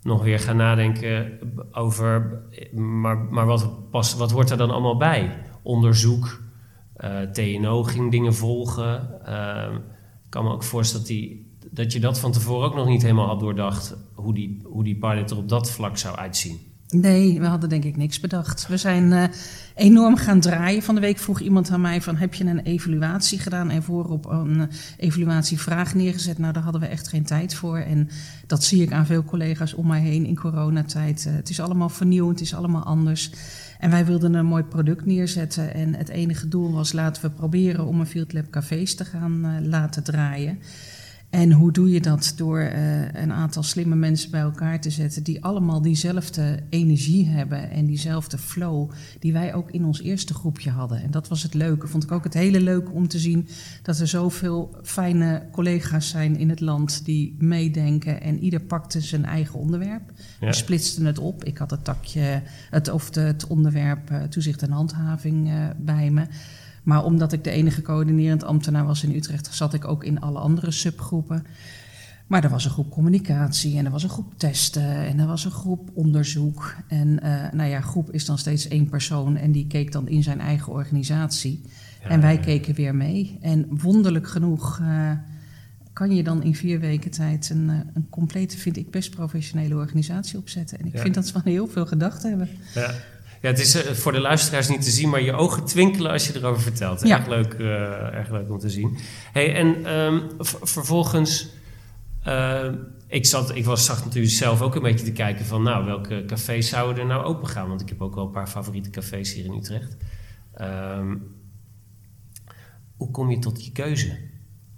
nog 0.02 0.22
weer 0.22 0.38
gaan 0.38 0.56
nadenken 0.56 1.38
over... 1.72 2.40
maar, 2.74 3.18
maar 3.18 3.46
wat, 3.46 3.90
pas, 3.90 4.14
wat 4.14 4.30
wordt 4.30 4.50
er 4.50 4.56
dan 4.56 4.70
allemaal 4.70 4.96
bij? 4.96 5.38
Onderzoek, 5.62 6.42
uh, 6.96 7.20
TNO 7.20 7.82
ging 7.82 8.10
dingen 8.10 8.34
volgen. 8.34 8.94
Ik 8.94 9.91
kan 10.32 10.44
me 10.44 10.50
ook 10.50 10.62
voorstellen 10.62 11.06
dat, 11.06 11.16
die, 11.16 11.56
dat 11.70 11.92
je 11.92 12.00
dat 12.00 12.18
van 12.18 12.32
tevoren 12.32 12.68
ook 12.68 12.74
nog 12.74 12.86
niet 12.86 13.02
helemaal 13.02 13.26
had 13.26 13.40
doordacht... 13.40 13.96
hoe 14.14 14.34
die, 14.34 14.60
hoe 14.64 14.84
die 14.84 14.96
pilot 14.96 15.30
er 15.30 15.36
op 15.36 15.48
dat 15.48 15.70
vlak 15.70 15.98
zou 15.98 16.16
uitzien. 16.16 16.58
Nee, 16.88 17.40
we 17.40 17.46
hadden 17.46 17.68
denk 17.68 17.84
ik 17.84 17.96
niks 17.96 18.20
bedacht. 18.20 18.66
We 18.66 18.76
zijn 18.76 19.10
uh, 19.10 19.24
enorm 19.74 20.16
gaan 20.16 20.40
draaien. 20.40 20.82
Van 20.82 20.94
de 20.94 21.00
week 21.00 21.18
vroeg 21.18 21.40
iemand 21.40 21.70
aan 21.70 21.80
mij 21.80 22.02
van, 22.02 22.16
heb 22.16 22.34
je 22.34 22.44
een 22.44 22.60
evaluatie 22.60 23.38
gedaan 23.38 23.70
en 23.70 23.82
voorop 23.82 24.26
een 24.26 24.70
evaluatievraag 24.96 25.94
neergezet? 25.94 26.38
Nou, 26.38 26.52
daar 26.52 26.62
hadden 26.62 26.80
we 26.80 26.86
echt 26.86 27.08
geen 27.08 27.24
tijd 27.24 27.54
voor. 27.54 27.78
En 27.78 28.08
dat 28.46 28.64
zie 28.64 28.82
ik 28.82 28.92
aan 28.92 29.06
veel 29.06 29.24
collega's 29.24 29.74
om 29.74 29.86
mij 29.86 30.00
heen 30.00 30.26
in 30.26 30.36
coronatijd. 30.36 31.24
Uh, 31.28 31.34
het 31.34 31.48
is 31.48 31.60
allemaal 31.60 31.88
vernieuwend, 31.88 32.38
het 32.38 32.48
is 32.48 32.54
allemaal 32.54 32.84
anders. 32.84 33.30
En 33.82 33.90
wij 33.90 34.04
wilden 34.04 34.34
een 34.34 34.46
mooi 34.46 34.62
product 34.62 35.04
neerzetten. 35.04 35.74
En 35.74 35.94
het 35.94 36.08
enige 36.08 36.48
doel 36.48 36.72
was, 36.72 36.92
laten 36.92 37.22
we 37.22 37.30
proberen 37.30 37.86
om 37.86 38.00
een 38.00 38.06
Field 38.06 38.32
Lab 38.32 38.50
cafés 38.50 38.94
te 38.94 39.04
gaan 39.04 39.68
laten 39.68 40.02
draaien. 40.02 40.58
En 41.32 41.52
hoe 41.52 41.72
doe 41.72 41.90
je 41.90 42.00
dat? 42.00 42.32
Door 42.36 42.60
uh, 42.60 43.12
een 43.12 43.32
aantal 43.32 43.62
slimme 43.62 43.94
mensen 43.94 44.30
bij 44.30 44.40
elkaar 44.40 44.80
te 44.80 44.90
zetten 44.90 45.22
die 45.22 45.44
allemaal 45.44 45.82
diezelfde 45.82 46.58
energie 46.68 47.26
hebben 47.28 47.70
en 47.70 47.86
diezelfde 47.86 48.38
flow 48.38 48.90
die 49.18 49.32
wij 49.32 49.54
ook 49.54 49.70
in 49.70 49.84
ons 49.84 50.00
eerste 50.00 50.34
groepje 50.34 50.70
hadden. 50.70 51.02
En 51.02 51.10
dat 51.10 51.28
was 51.28 51.42
het 51.42 51.54
leuke. 51.54 51.86
Vond 51.86 52.02
ik 52.02 52.12
ook 52.12 52.24
het 52.24 52.34
hele 52.34 52.60
leuke 52.60 52.90
om 52.90 53.08
te 53.08 53.18
zien 53.18 53.48
dat 53.82 53.98
er 53.98 54.08
zoveel 54.08 54.76
fijne 54.82 55.42
collega's 55.52 56.08
zijn 56.08 56.36
in 56.36 56.48
het 56.48 56.60
land 56.60 57.04
die 57.04 57.36
meedenken 57.38 58.20
en 58.20 58.38
ieder 58.38 58.60
pakte 58.60 59.00
zijn 59.00 59.24
eigen 59.24 59.58
onderwerp. 59.58 60.12
Ja. 60.40 60.46
We 60.46 60.52
splitsten 60.52 61.04
het 61.04 61.18
op. 61.18 61.44
Ik 61.44 61.58
had 61.58 61.70
het 61.70 61.84
takje, 61.84 62.42
het, 62.70 62.88
of 62.88 63.14
het 63.14 63.46
onderwerp 63.46 64.10
uh, 64.10 64.22
toezicht 64.22 64.62
en 64.62 64.70
handhaving 64.70 65.48
uh, 65.48 65.66
bij 65.76 66.10
me. 66.10 66.26
Maar 66.82 67.04
omdat 67.04 67.32
ik 67.32 67.44
de 67.44 67.50
enige 67.50 67.82
coördinerend 67.82 68.44
ambtenaar 68.44 68.84
was 68.84 69.04
in 69.04 69.14
Utrecht, 69.14 69.54
zat 69.54 69.74
ik 69.74 69.88
ook 69.88 70.04
in 70.04 70.20
alle 70.20 70.38
andere 70.38 70.70
subgroepen. 70.70 71.46
Maar 72.26 72.44
er 72.44 72.50
was 72.50 72.64
een 72.64 72.70
groep 72.70 72.90
communicatie 72.90 73.78
en 73.78 73.84
er 73.84 73.90
was 73.90 74.02
een 74.02 74.08
groep 74.08 74.32
testen 74.36 74.96
en 74.96 75.18
er 75.18 75.26
was 75.26 75.44
een 75.44 75.50
groep 75.50 75.90
onderzoek. 75.94 76.74
En 76.88 77.08
uh, 77.08 77.52
nou 77.52 77.70
ja, 77.70 77.80
groep 77.80 78.12
is 78.12 78.24
dan 78.24 78.38
steeds 78.38 78.68
één 78.68 78.88
persoon 78.88 79.36
en 79.36 79.52
die 79.52 79.66
keek 79.66 79.92
dan 79.92 80.08
in 80.08 80.22
zijn 80.22 80.40
eigen 80.40 80.72
organisatie. 80.72 81.62
Ja, 82.02 82.08
en 82.08 82.20
wij 82.20 82.34
ja. 82.34 82.40
keken 82.40 82.74
weer 82.74 82.94
mee. 82.94 83.38
En 83.40 83.66
wonderlijk 83.68 84.28
genoeg 84.28 84.78
uh, 84.82 85.10
kan 85.92 86.14
je 86.14 86.22
dan 86.22 86.42
in 86.42 86.54
vier 86.54 86.80
weken 86.80 87.10
tijd 87.10 87.50
een, 87.50 87.68
uh, 87.68 87.78
een 87.94 88.06
complete, 88.10 88.58
vind 88.58 88.76
ik, 88.76 88.90
best 88.90 89.10
professionele 89.10 89.74
organisatie 89.74 90.38
opzetten. 90.38 90.78
En 90.78 90.86
ik 90.86 90.92
ja. 90.92 91.00
vind 91.00 91.14
dat 91.14 91.26
ze 91.26 91.32
van 91.32 91.42
heel 91.44 91.66
veel 91.66 91.86
gedacht 91.86 92.22
hebben. 92.22 92.48
Ja. 92.74 92.94
Ja, 93.42 93.48
het 93.48 93.58
is 93.58 93.76
uh, 93.76 93.92
voor 93.92 94.12
de 94.12 94.20
luisteraars 94.20 94.68
niet 94.68 94.82
te 94.82 94.90
zien, 94.90 95.08
maar 95.08 95.22
je 95.22 95.32
ogen 95.32 95.64
twinkelen 95.64 96.10
als 96.10 96.26
je 96.26 96.36
erover 96.36 96.62
vertelt. 96.62 97.02
Ja. 97.02 97.18
Erg, 97.18 97.26
leuk, 97.26 97.54
uh, 97.54 98.14
erg 98.14 98.30
leuk 98.30 98.50
om 98.50 98.58
te 98.58 98.70
zien. 98.70 98.98
Hey, 99.32 99.54
en 99.54 99.96
um, 99.96 100.30
vervolgens, 100.62 101.48
uh, 102.26 102.72
ik, 103.06 103.26
zat, 103.26 103.54
ik 103.54 103.64
was, 103.64 103.84
zag 103.84 104.04
natuurlijk 104.04 104.32
zelf 104.32 104.60
ook 104.60 104.74
een 104.74 104.82
beetje 104.82 105.04
te 105.04 105.12
kijken 105.12 105.44
van, 105.44 105.62
nou, 105.62 105.84
welke 105.84 106.24
cafés 106.26 106.68
zouden 106.68 107.02
er 107.02 107.08
nou 107.08 107.24
open 107.24 107.48
gaan? 107.48 107.68
Want 107.68 107.80
ik 107.80 107.88
heb 107.88 108.02
ook 108.02 108.14
wel 108.14 108.24
een 108.24 108.30
paar 108.30 108.48
favoriete 108.48 108.90
cafés 108.90 109.34
hier 109.34 109.44
in 109.44 109.54
Utrecht. 109.54 109.96
Um, 110.60 111.36
hoe 112.96 113.10
kom 113.10 113.30
je 113.30 113.38
tot 113.38 113.64
je 113.64 113.72
keuze? 113.72 114.18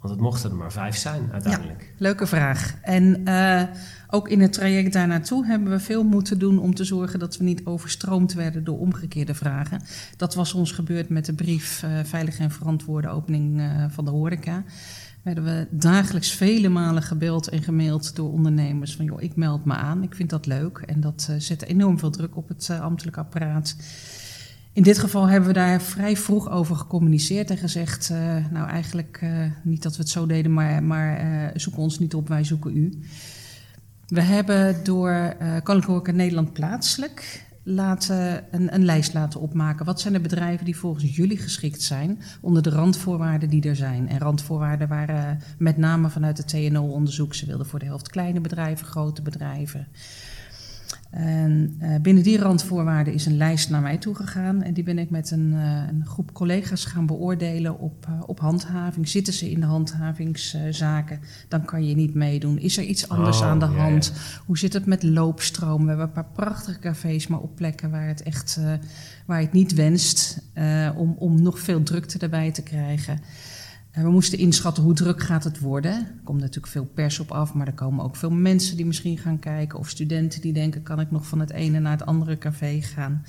Want 0.04 0.16
het 0.16 0.24
mochten 0.24 0.50
er 0.50 0.56
maar 0.56 0.72
vijf 0.72 0.96
zijn 0.96 1.28
uiteindelijk. 1.32 1.82
Ja, 1.82 1.94
leuke 1.98 2.26
vraag. 2.26 2.76
En 2.82 3.20
uh, 3.28 3.62
ook 4.10 4.28
in 4.28 4.40
het 4.40 4.52
traject 4.52 4.92
daar 4.92 5.06
naartoe 5.06 5.46
hebben 5.46 5.70
we 5.70 5.78
veel 5.78 6.04
moeten 6.04 6.38
doen 6.38 6.58
om 6.58 6.74
te 6.74 6.84
zorgen 6.84 7.18
dat 7.18 7.36
we 7.36 7.44
niet 7.44 7.64
overstroomd 7.64 8.32
werden 8.32 8.64
door 8.64 8.78
omgekeerde 8.78 9.34
vragen. 9.34 9.82
Dat 10.16 10.34
was 10.34 10.54
ons 10.54 10.72
gebeurd 10.72 11.08
met 11.08 11.24
de 11.24 11.32
brief 11.32 11.82
uh, 11.82 11.90
Veilige 12.02 12.42
en 12.42 12.50
Verantwoorde 12.50 13.08
Opening 13.08 13.60
uh, 13.60 13.84
van 13.88 14.04
de 14.04 14.10
Horeca. 14.10 14.64
Werden 15.22 15.44
we 15.44 15.66
dagelijks 15.70 16.30
vele 16.30 16.68
malen 16.68 17.02
gebeld 17.02 17.48
en 17.48 17.62
gemaild 17.62 18.16
door 18.16 18.32
ondernemers 18.32 18.96
van 18.96 19.04
joh, 19.04 19.22
ik 19.22 19.36
meld 19.36 19.64
me 19.64 19.74
aan, 19.74 20.02
ik 20.02 20.14
vind 20.14 20.30
dat 20.30 20.46
leuk. 20.46 20.78
En 20.78 21.00
dat 21.00 21.28
zet 21.38 21.62
enorm 21.62 21.98
veel 21.98 22.10
druk 22.10 22.36
op 22.36 22.48
het 22.48 22.70
ambtelijk 22.80 23.16
apparaat. 23.16 23.76
In 24.74 24.82
dit 24.82 24.98
geval 24.98 25.28
hebben 25.28 25.48
we 25.48 25.54
daar 25.54 25.82
vrij 25.82 26.16
vroeg 26.16 26.50
over 26.50 26.76
gecommuniceerd 26.76 27.50
en 27.50 27.56
gezegd: 27.56 28.10
uh, 28.10 28.18
Nou, 28.50 28.68
eigenlijk 28.68 29.20
uh, 29.22 29.44
niet 29.62 29.82
dat 29.82 29.96
we 29.96 30.02
het 30.02 30.10
zo 30.10 30.26
deden, 30.26 30.52
maar, 30.52 30.82
maar 30.82 31.24
uh, 31.24 31.48
zoek 31.54 31.76
ons 31.76 31.98
niet 31.98 32.14
op, 32.14 32.28
wij 32.28 32.44
zoeken 32.44 32.76
u. 32.76 33.00
We 34.06 34.20
hebben 34.20 34.84
door 34.84 35.36
Koninklijke 35.62 36.12
Nederland 36.12 36.52
plaatselijk 36.52 37.44
laten, 37.62 38.44
een, 38.50 38.74
een, 38.74 38.84
lijst 38.84 39.14
laten 39.14 39.40
opmaken. 39.40 39.86
Wat 39.86 40.00
zijn 40.00 40.12
de 40.12 40.20
bedrijven 40.20 40.64
die 40.64 40.76
volgens 40.76 41.16
jullie 41.16 41.38
geschikt 41.38 41.82
zijn 41.82 42.22
onder 42.40 42.62
de 42.62 42.70
randvoorwaarden 42.70 43.48
die 43.48 43.68
er 43.68 43.76
zijn? 43.76 44.08
En 44.08 44.18
randvoorwaarden 44.18 44.88
waren 44.88 45.40
met 45.58 45.76
name 45.76 46.10
vanuit 46.10 46.38
het 46.38 46.48
TNO-onderzoek. 46.48 47.34
Ze 47.34 47.46
wilden 47.46 47.66
voor 47.66 47.78
de 47.78 47.84
helft 47.84 48.08
kleine 48.08 48.40
bedrijven, 48.40 48.86
grote 48.86 49.22
bedrijven. 49.22 49.86
En 51.14 51.76
uh, 51.82 51.94
binnen 52.02 52.22
die 52.22 52.38
randvoorwaarden 52.38 53.14
is 53.14 53.26
een 53.26 53.36
lijst 53.36 53.70
naar 53.70 53.80
mij 53.80 53.98
toegegaan. 53.98 54.62
En 54.62 54.74
die 54.74 54.84
ben 54.84 54.98
ik 54.98 55.10
met 55.10 55.30
een, 55.30 55.52
uh, 55.52 55.82
een 55.88 56.06
groep 56.06 56.32
collega's 56.32 56.84
gaan 56.84 57.06
beoordelen 57.06 57.78
op, 57.78 58.06
uh, 58.08 58.22
op 58.26 58.40
handhaving. 58.40 59.08
Zitten 59.08 59.32
ze 59.32 59.50
in 59.50 59.60
de 59.60 59.66
handhavingszaken, 59.66 61.20
dan 61.48 61.64
kan 61.64 61.86
je 61.86 61.94
niet 61.94 62.14
meedoen. 62.14 62.58
Is 62.58 62.76
er 62.76 62.84
iets 62.84 63.08
anders 63.08 63.40
oh, 63.40 63.46
aan 63.46 63.58
de 63.58 63.64
hand? 63.64 64.12
Hoe 64.46 64.58
zit 64.58 64.72
het 64.72 64.86
met 64.86 65.02
loopstroom? 65.02 65.82
We 65.82 65.88
hebben 65.88 66.06
een 66.06 66.12
paar 66.12 66.32
prachtige 66.32 66.78
cafés, 66.78 67.26
maar 67.26 67.40
op 67.40 67.56
plekken 67.56 67.90
waar 67.90 68.06
het 68.06 68.22
echt 68.22 68.60
waar 69.26 69.38
je 69.38 69.44
het 69.44 69.54
niet 69.54 69.74
wenst 69.74 70.42
om, 70.96 71.14
om 71.18 71.42
nog 71.42 71.58
veel 71.58 71.82
drukte 71.82 72.18
erbij 72.18 72.52
te 72.52 72.62
krijgen. 72.62 73.20
We 73.94 74.10
moesten 74.10 74.38
inschatten 74.38 74.82
hoe 74.82 74.94
druk 74.94 75.22
gaat 75.22 75.44
het 75.44 75.58
worden. 75.58 75.92
Er 75.92 76.14
komt 76.24 76.40
natuurlijk 76.40 76.72
veel 76.72 76.90
pers 76.94 77.18
op 77.20 77.30
af, 77.30 77.54
maar 77.54 77.66
er 77.66 77.72
komen 77.72 78.04
ook 78.04 78.16
veel 78.16 78.30
mensen 78.30 78.76
die 78.76 78.86
misschien 78.86 79.18
gaan 79.18 79.38
kijken. 79.38 79.78
Of 79.78 79.88
studenten 79.88 80.40
die 80.40 80.52
denken, 80.52 80.82
kan 80.82 81.00
ik 81.00 81.10
nog 81.10 81.26
van 81.26 81.40
het 81.40 81.50
ene 81.50 81.78
naar 81.78 81.92
het 81.92 82.06
andere 82.06 82.38
café 82.38 82.80
gaan. 82.82 83.24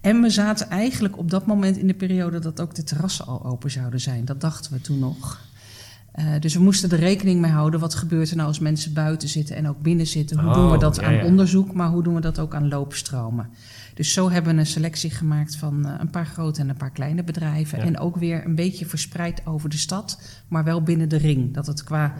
En 0.00 0.20
we 0.20 0.30
zaten 0.30 0.70
eigenlijk 0.70 1.18
op 1.18 1.30
dat 1.30 1.46
moment 1.46 1.76
in 1.76 1.86
de 1.86 1.94
periode 1.94 2.38
dat 2.38 2.60
ook 2.60 2.74
de 2.74 2.84
terrassen 2.84 3.26
al 3.26 3.44
open 3.44 3.70
zouden 3.70 4.00
zijn. 4.00 4.24
Dat 4.24 4.40
dachten 4.40 4.72
we 4.72 4.80
toen 4.80 4.98
nog. 4.98 5.40
Uh, 6.14 6.26
dus 6.40 6.54
we 6.54 6.60
moesten 6.60 6.90
er 6.90 6.98
rekening 6.98 7.40
mee 7.40 7.50
houden. 7.50 7.80
Wat 7.80 7.94
gebeurt 7.94 8.30
er 8.30 8.36
nou 8.36 8.48
als 8.48 8.58
mensen 8.58 8.92
buiten 8.92 9.28
zitten 9.28 9.56
en 9.56 9.68
ook 9.68 9.82
binnen 9.82 10.06
zitten? 10.06 10.38
Hoe 10.38 10.48
oh, 10.48 10.54
doen 10.54 10.70
we 10.70 10.78
dat 10.78 10.96
ja, 10.96 11.02
aan 11.02 11.14
ja. 11.14 11.24
onderzoek, 11.24 11.72
maar 11.72 11.88
hoe 11.88 12.02
doen 12.02 12.14
we 12.14 12.20
dat 12.20 12.38
ook 12.38 12.54
aan 12.54 12.68
loopstromen? 12.68 13.50
Dus 13.94 14.12
zo 14.12 14.30
hebben 14.30 14.54
we 14.54 14.60
een 14.60 14.66
selectie 14.66 15.10
gemaakt 15.10 15.56
van 15.56 15.86
uh, 15.86 15.94
een 15.98 16.10
paar 16.10 16.26
grote 16.26 16.60
en 16.60 16.68
een 16.68 16.76
paar 16.76 16.92
kleine 16.92 17.24
bedrijven. 17.24 17.78
Ja. 17.78 17.84
En 17.84 17.98
ook 17.98 18.16
weer 18.16 18.44
een 18.44 18.54
beetje 18.54 18.86
verspreid 18.86 19.46
over 19.46 19.68
de 19.68 19.76
stad, 19.76 20.20
maar 20.48 20.64
wel 20.64 20.82
binnen 20.82 21.08
de 21.08 21.16
ring. 21.16 21.54
Dat 21.54 21.66
het 21.66 21.84
qua 21.84 22.14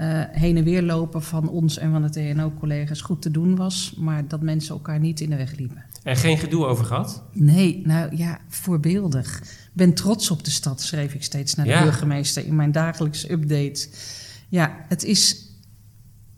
uh, 0.00 0.22
heen 0.30 0.56
en 0.56 0.64
weer 0.64 0.82
lopen 0.82 1.22
van 1.22 1.48
ons 1.48 1.78
en 1.78 1.90
van 1.90 2.02
de 2.02 2.10
TNO-collega's 2.10 3.00
goed 3.00 3.22
te 3.22 3.30
doen 3.30 3.56
was, 3.56 3.94
maar 3.98 4.28
dat 4.28 4.40
mensen 4.40 4.74
elkaar 4.74 4.98
niet 4.98 5.20
in 5.20 5.30
de 5.30 5.36
weg 5.36 5.56
liepen. 5.56 5.84
En 6.02 6.16
geen 6.16 6.38
gedoe 6.38 6.66
over 6.66 6.84
gehad? 6.84 7.22
Nee, 7.32 7.82
nou 7.84 8.16
ja, 8.16 8.38
voorbeeldig. 8.48 9.38
Ik 9.40 9.70
ben 9.72 9.94
trots 9.94 10.30
op 10.30 10.44
de 10.44 10.50
stad, 10.50 10.80
schreef 10.80 11.14
ik 11.14 11.22
steeds 11.22 11.54
naar 11.54 11.66
de 11.66 11.72
ja. 11.72 11.82
burgemeester 11.82 12.46
in 12.46 12.56
mijn 12.56 12.72
dagelijkse 12.72 13.32
update. 13.32 13.88
Ja, 14.48 14.76
het 14.88 15.04
is 15.04 15.51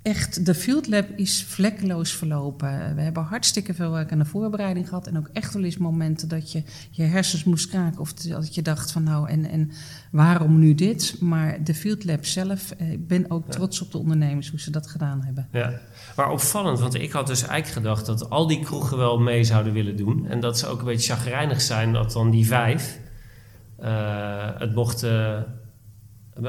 echt, 0.05 0.47
de 0.47 0.55
Field 0.55 0.89
Lab 0.89 1.07
is 1.17 1.45
vlekkeloos 1.45 2.13
verlopen. 2.13 2.95
We 2.95 3.01
hebben 3.01 3.23
hartstikke 3.23 3.75
veel 3.75 3.91
werk 3.91 4.13
aan 4.13 4.19
de 4.19 4.25
voorbereiding 4.25 4.89
gehad. 4.89 5.07
En 5.07 5.19
ook 5.19 5.29
echt 5.33 5.55
wel 5.55 5.65
eens 5.65 5.77
momenten 5.77 6.29
dat 6.29 6.53
je 6.53 6.63
je 6.91 7.03
hersens 7.03 7.45
moest 7.45 7.69
kraken. 7.69 8.01
Of 8.01 8.13
dat 8.13 8.55
je 8.55 8.63
dacht 8.63 8.93
van 8.93 9.03
nou, 9.03 9.29
en, 9.29 9.45
en 9.45 9.71
waarom 10.11 10.59
nu 10.59 10.75
dit? 10.75 11.17
Maar 11.21 11.65
de 11.65 11.75
Field 11.75 12.05
Lab 12.05 12.25
zelf, 12.25 12.71
eh, 12.71 12.93
ik 12.93 13.09
ben 13.09 13.31
ook 13.31 13.51
trots 13.51 13.81
op 13.81 13.93
de 13.93 13.99
ondernemers 13.99 14.51
hoe 14.51 14.61
ze 14.61 14.71
dat 14.71 14.87
gedaan 14.87 15.23
hebben. 15.23 15.49
Ja, 15.53 15.81
maar 16.17 16.31
opvallend, 16.31 16.81
want 16.81 16.95
ik 16.95 17.13
had 17.13 17.27
dus 17.27 17.47
eigenlijk 17.47 17.87
gedacht 17.87 18.07
dat 18.07 18.31
al 18.31 18.47
die 18.47 18.61
kroegen 18.61 18.97
wel 18.97 19.19
mee 19.19 19.45
zouden 19.45 19.73
willen 19.73 19.97
doen. 19.97 20.27
En 20.27 20.41
dat 20.41 20.59
ze 20.59 20.67
ook 20.67 20.79
een 20.79 20.85
beetje 20.85 21.13
chagrijnig 21.13 21.61
zijn 21.61 21.93
dat 21.93 22.13
dan 22.13 22.31
die 22.31 22.47
vijf 22.47 22.99
uh, 23.81 24.49
het 24.59 24.75
mochten, 24.75 25.47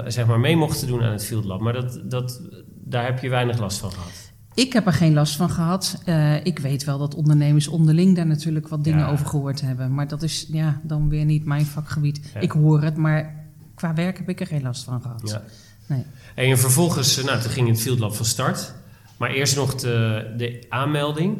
zeg 0.05 0.25
maar, 0.25 0.39
mee 0.39 0.55
mochten 0.55 0.87
doen 0.87 1.03
aan 1.03 1.11
het 1.11 1.25
Field 1.25 1.45
Lab. 1.45 1.59
Maar 1.59 1.73
dat, 1.73 2.01
dat, 2.03 2.41
daar 2.85 3.05
heb 3.05 3.19
je 3.19 3.29
weinig 3.29 3.59
last 3.59 3.77
van 3.77 3.91
gehad. 3.91 4.33
Ik 4.53 4.73
heb 4.73 4.85
er 4.85 4.93
geen 4.93 5.13
last 5.13 5.35
van 5.35 5.49
gehad. 5.49 6.01
Uh, 6.05 6.45
ik 6.45 6.59
weet 6.59 6.83
wel 6.83 6.97
dat 6.97 7.15
ondernemers 7.15 7.67
onderling 7.67 8.15
daar 8.15 8.25
natuurlijk 8.25 8.67
wat 8.67 8.83
dingen 8.83 8.99
ja. 8.99 9.11
over 9.11 9.25
gehoord 9.25 9.61
hebben. 9.61 9.93
Maar 9.93 10.07
dat 10.07 10.23
is 10.23 10.47
ja, 10.51 10.79
dan 10.83 11.09
weer 11.09 11.25
niet 11.25 11.45
mijn 11.45 11.65
vakgebied. 11.65 12.31
Ja. 12.33 12.39
Ik 12.39 12.51
hoor 12.51 12.81
het, 12.81 12.97
maar 12.97 13.45
qua 13.75 13.93
werk 13.93 14.17
heb 14.17 14.29
ik 14.29 14.39
er 14.39 14.47
geen 14.47 14.61
last 14.61 14.83
van 14.83 15.01
gehad. 15.01 15.29
Ja. 15.29 15.43
Nee. 15.87 16.05
En 16.35 16.57
vervolgens, 16.57 17.23
nou, 17.23 17.41
toen 17.41 17.51
ging 17.51 17.67
het 17.67 17.81
Field 17.81 17.99
Lab 17.99 18.15
van 18.15 18.25
start. 18.25 18.73
Maar 19.17 19.29
eerst 19.29 19.55
nog 19.55 19.75
de, 19.75 20.33
de 20.37 20.65
aanmelding. 20.69 21.37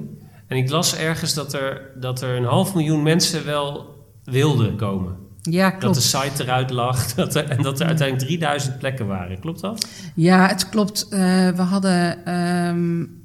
En 0.48 0.58
ik 0.58 0.70
las 0.70 0.96
ergens 0.96 1.34
dat 1.34 1.54
er, 1.54 1.92
dat 2.00 2.22
er 2.22 2.38
een 2.38 2.46
half 2.46 2.74
miljoen 2.74 3.04
mensen 3.04 3.46
wel 3.46 3.96
wilden 4.24 4.76
komen. 4.76 5.25
Ja, 5.50 5.70
klopt. 5.70 5.84
Dat 5.84 5.94
de 5.94 6.02
site 6.02 6.44
eruit 6.44 6.70
lag 6.70 7.06
dat 7.14 7.36
er, 7.36 7.50
en 7.50 7.62
dat 7.62 7.80
er 7.80 7.86
uiteindelijk 7.86 8.28
3000 8.28 8.78
plekken 8.78 9.08
waren. 9.08 9.40
Klopt 9.40 9.62
dat? 9.62 9.88
Ja, 10.16 10.48
het 10.48 10.70
klopt. 10.70 11.08
Uh, 11.10 11.20
we 11.50 11.62
hadden 11.62 12.34
um, 12.68 13.24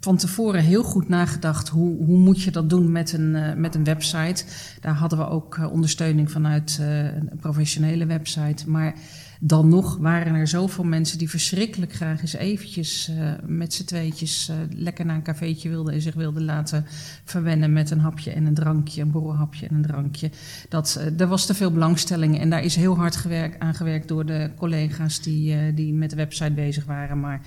van 0.00 0.16
tevoren 0.16 0.62
heel 0.62 0.82
goed 0.82 1.08
nagedacht 1.08 1.68
hoe, 1.68 2.04
hoe 2.04 2.18
moet 2.18 2.42
je 2.42 2.50
dat 2.50 2.70
doen 2.70 2.92
met 2.92 3.12
een, 3.12 3.34
uh, 3.34 3.52
met 3.54 3.74
een 3.74 3.84
website. 3.84 4.44
Daar 4.80 4.94
hadden 4.94 5.18
we 5.18 5.28
ook 5.28 5.56
uh, 5.56 5.72
ondersteuning 5.72 6.30
vanuit 6.30 6.78
een 6.80 7.38
professionele 7.40 8.06
website. 8.06 8.70
Maar 8.70 8.94
dan 9.40 9.68
nog 9.68 9.96
waren 9.96 10.34
er 10.34 10.48
zoveel 10.48 10.84
mensen 10.84 11.18
die 11.18 11.30
verschrikkelijk 11.30 11.92
graag 11.92 12.20
eens 12.20 12.34
eventjes 12.34 13.10
uh, 13.10 13.32
met 13.46 13.74
z'n 13.74 13.84
tweetjes 13.84 14.50
uh, 14.50 14.56
lekker 14.70 15.06
naar 15.06 15.16
een 15.16 15.22
cafeetje 15.22 15.68
wilden 15.68 15.94
en 15.94 16.00
zich 16.00 16.14
wilden 16.14 16.44
laten 16.44 16.86
verwennen 17.24 17.72
met 17.72 17.90
een 17.90 18.00
hapje 18.00 18.30
en 18.30 18.46
een 18.46 18.54
drankje, 18.54 19.02
een 19.02 19.10
borrelhapje 19.10 19.66
en 19.66 19.74
een 19.74 19.82
drankje. 19.82 20.30
Dat, 20.68 20.96
uh, 21.00 21.20
er 21.20 21.26
was 21.26 21.46
te 21.46 21.54
veel 21.54 21.70
belangstelling 21.70 22.40
en 22.40 22.50
daar 22.50 22.64
is 22.64 22.76
heel 22.76 22.96
hard 22.96 23.16
gewerkt, 23.16 23.58
aan 23.58 23.74
gewerkt 23.74 24.08
door 24.08 24.26
de 24.26 24.50
collega's 24.56 25.22
die, 25.22 25.74
die 25.74 25.92
met 25.92 26.10
de 26.10 26.16
website 26.16 26.52
bezig 26.52 26.84
waren. 26.84 27.20
Maar 27.20 27.40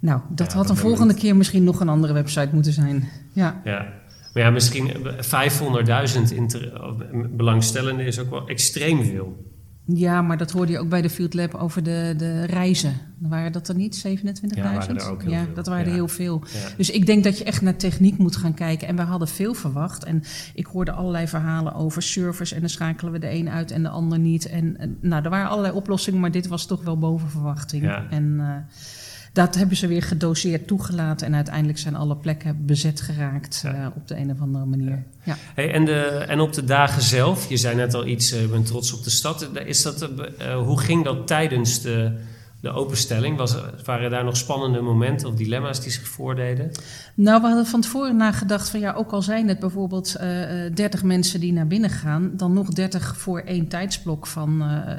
nou, 0.00 0.20
dat 0.28 0.50
ja, 0.50 0.56
had 0.56 0.70
een 0.70 0.76
volgende 0.76 1.14
keer 1.14 1.36
misschien 1.36 1.64
nog 1.64 1.80
een 1.80 1.88
andere 1.88 2.12
website 2.12 2.48
moeten 2.52 2.72
zijn. 2.72 3.08
Ja. 3.32 3.60
ja. 3.64 3.92
Maar 4.34 4.42
ja, 4.42 4.50
misschien 4.50 4.90
500.000 4.90 4.94
belangstellenden 7.30 8.06
is 8.06 8.18
ook 8.18 8.30
wel 8.30 8.48
extreem 8.48 9.04
veel. 9.04 9.49
Ja, 9.94 10.22
maar 10.22 10.36
dat 10.36 10.50
hoorde 10.50 10.72
je 10.72 10.78
ook 10.78 10.88
bij 10.88 11.02
de 11.02 11.10
Field 11.10 11.34
Lab 11.34 11.54
over 11.54 11.82
de, 11.82 12.14
de 12.16 12.44
reizen. 12.44 12.92
Waren 13.18 13.52
dat 13.52 13.68
er 13.68 13.74
niet 13.74 14.04
27.000? 14.08 14.22
Ja, 14.54 14.62
waren 14.62 14.96
er 14.96 15.10
ook 15.10 15.22
heel 15.22 15.30
ja 15.30 15.44
veel. 15.44 15.54
dat 15.54 15.66
waren 15.66 15.84
Ja. 15.84 15.88
er 15.90 15.94
heel 15.94 16.08
veel. 16.08 16.42
Ja. 16.52 16.68
Dus 16.76 16.90
ik 16.90 17.06
denk 17.06 17.24
dat 17.24 17.38
je 17.38 17.44
echt 17.44 17.62
naar 17.62 17.76
techniek 17.76 18.18
moet 18.18 18.36
gaan 18.36 18.54
kijken. 18.54 18.88
En 18.88 18.96
we 18.96 19.02
hadden 19.02 19.28
veel 19.28 19.54
verwacht. 19.54 20.04
En 20.04 20.22
ik 20.54 20.66
hoorde 20.66 20.92
allerlei 20.92 21.28
verhalen 21.28 21.74
over 21.74 22.02
servers. 22.02 22.52
En 22.52 22.60
dan 22.60 22.68
schakelen 22.68 23.12
we 23.12 23.18
de 23.18 23.30
een 23.34 23.50
uit 23.50 23.70
en 23.70 23.82
de 23.82 23.88
ander 23.88 24.18
niet. 24.18 24.46
En, 24.48 24.76
en, 24.78 24.96
nou, 25.00 25.24
er 25.24 25.30
waren 25.30 25.48
allerlei 25.50 25.74
oplossingen, 25.74 26.20
maar 26.20 26.30
dit 26.30 26.46
was 26.46 26.66
toch 26.66 26.82
wel 26.84 26.98
boven 26.98 27.30
verwachting. 27.30 27.82
Ja. 27.82 28.06
En 28.10 28.36
eh, 28.40 28.46
dat 29.32 29.54
hebben 29.54 29.76
ze 29.76 29.86
weer 29.86 30.02
gedoseerd 30.02 30.66
toegelaten. 30.66 31.26
En 31.26 31.34
uiteindelijk 31.34 31.78
zijn 31.78 31.94
alle 31.96 32.16
plekken 32.16 32.66
bezet 32.66 33.00
geraakt 33.00 33.60
Ja. 33.62 33.74
eh, 33.74 33.86
op 33.96 34.08
de 34.08 34.16
een 34.16 34.30
of 34.30 34.40
andere 34.40 34.64
manier. 34.64 35.04
Ja. 35.24 35.36
Hey, 35.54 35.72
en, 35.72 35.84
de, 35.84 36.00
en 36.28 36.40
op 36.40 36.52
de 36.52 36.64
dagen 36.64 37.02
zelf, 37.02 37.48
je 37.48 37.56
zei 37.56 37.76
net 37.76 37.94
al 37.94 38.06
iets, 38.06 38.32
eh, 38.32 38.42
ik 38.42 38.50
ben 38.50 38.62
trots 38.64 38.92
op 38.92 39.04
de 39.04 39.10
stad. 39.10 39.48
Is 39.64 39.82
dat, 39.82 40.02
eh, 40.02 40.52
eh, 40.52 40.58
hoe 40.66 40.80
ging 40.80 41.04
dat 41.04 41.26
tijdens 41.26 41.80
de, 41.80 42.18
de 42.60 42.70
openstelling? 42.70 43.36
Was, 43.36 43.56
waren 43.84 44.10
daar 44.10 44.24
nog 44.24 44.36
spannende 44.36 44.80
momenten 44.80 45.28
of 45.28 45.34
dilemma's 45.34 45.80
die 45.80 45.92
zich 45.92 46.08
voordeden? 46.08 46.70
Nou, 47.14 47.40
we 47.40 47.46
hadden 47.46 47.66
van 47.66 47.80
tevoren 47.80 48.16
nagedacht 48.16 48.68
van 48.70 48.80
ja, 48.80 48.92
ook 48.92 49.12
al 49.12 49.22
zijn 49.22 49.48
het 49.48 49.58
bijvoorbeeld 49.58 50.14
eh, 50.14 50.66
eh, 50.66 50.74
30 50.74 51.02
mensen 51.02 51.40
die 51.40 51.52
naar 51.52 51.66
binnen 51.66 51.90
gaan, 51.90 52.30
dan 52.36 52.52
nog 52.52 52.68
30 52.68 53.16
voor 53.18 53.40
één 53.40 53.68
tijdsblok 53.68 54.26
van 54.26 54.62
eh, 54.62 54.94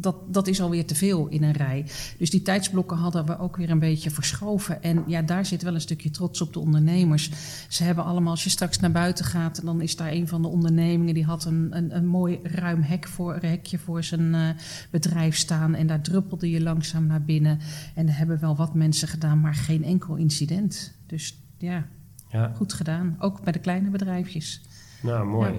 dat, 0.00 0.34
dat 0.34 0.46
is 0.46 0.60
alweer 0.60 0.86
te 0.86 0.94
veel 0.94 1.28
in 1.28 1.42
een 1.42 1.52
rij. 1.52 1.86
Dus 2.18 2.30
die 2.30 2.42
tijdsblokken 2.42 2.96
hadden 2.96 3.26
we 3.26 3.38
ook 3.38 3.56
weer 3.56 3.70
een 3.70 3.78
beetje 3.78 4.10
verschoven. 4.10 4.82
En 4.82 5.04
ja, 5.06 5.22
daar 5.22 5.46
zit 5.46 5.62
wel 5.62 5.74
een 5.74 5.80
stukje 5.80 6.10
trots 6.10 6.40
op 6.40 6.52
de 6.52 6.58
ondernemers. 6.58 7.30
Ze 7.68 7.84
hebben 7.84 8.04
allemaal, 8.04 8.30
als 8.30 8.44
je 8.44 8.50
straks 8.50 8.78
naar 8.78 8.92
buiten 8.92 9.24
gaat, 9.24 9.64
dan 9.64 9.80
is 9.80 9.96
daar 9.96 10.12
een 10.12 10.28
van 10.28 10.42
de 10.42 10.48
ondernemingen 10.48 11.14
die 11.14 11.24
had 11.24 11.44
een, 11.44 11.68
een, 11.70 11.96
een 11.96 12.06
mooi 12.06 12.40
ruim 12.42 12.82
hek 12.82 13.06
voor, 13.06 13.38
hekje 13.40 13.78
voor 13.78 14.04
zijn 14.04 14.34
eh, 14.34 14.48
bedrijf 14.90 15.36
staan. 15.36 15.74
En 15.74 15.86
daar 15.86 16.00
druppelde 16.00 16.50
je 16.50 16.62
langzaam 16.62 17.06
naar 17.06 17.22
binnen. 17.22 17.58
En 17.94 18.08
er 18.08 18.16
hebben 18.16 18.40
wel 18.40 18.56
wat 18.56 18.74
mensen 18.74 19.08
gedaan, 19.08 19.40
maar 19.40 19.54
geen 19.54 19.84
enkel 19.84 20.16
incident. 20.16 20.94
Dus 21.06 21.38
ja, 21.58 21.86
Ja, 22.30 22.52
goed 22.56 22.72
gedaan. 22.72 23.16
Ook 23.18 23.42
bij 23.42 23.52
de 23.52 23.58
kleine 23.58 23.90
bedrijfjes. 23.90 24.60
nou 25.02 25.26
mooi. 25.26 25.52
Ja. 25.52 25.58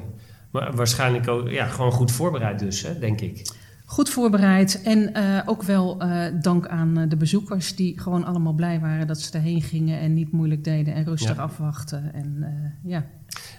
Maar 0.51 0.75
waarschijnlijk 0.75 1.27
ook 1.27 1.49
ja, 1.49 1.65
gewoon 1.65 1.91
goed 1.91 2.11
voorbereid 2.11 2.59
dus, 2.59 2.81
hè, 2.81 2.99
denk 2.99 3.21
ik. 3.21 3.51
Goed 3.89 4.09
voorbereid 4.09 4.81
en 4.81 5.13
eh, 5.13 5.41
ook 5.45 5.63
wel 5.63 5.99
eh, 6.01 6.25
dank 6.41 6.67
aan 6.67 6.97
eh, 6.97 7.09
de 7.09 7.15
bezoekers 7.17 7.75
die 7.75 7.99
gewoon 7.99 8.25
allemaal 8.25 8.53
blij 8.53 8.79
waren 8.79 9.07
dat 9.07 9.19
ze 9.19 9.37
erheen 9.37 9.61
gingen 9.61 9.99
en 9.99 10.13
niet 10.13 10.31
moeilijk 10.31 10.63
deden 10.63 10.93
en 10.93 11.03
rustig 11.03 11.35
Ja. 11.35 11.41
afwachten. 11.41 12.13
En 12.13 12.45
ja, 12.83 13.05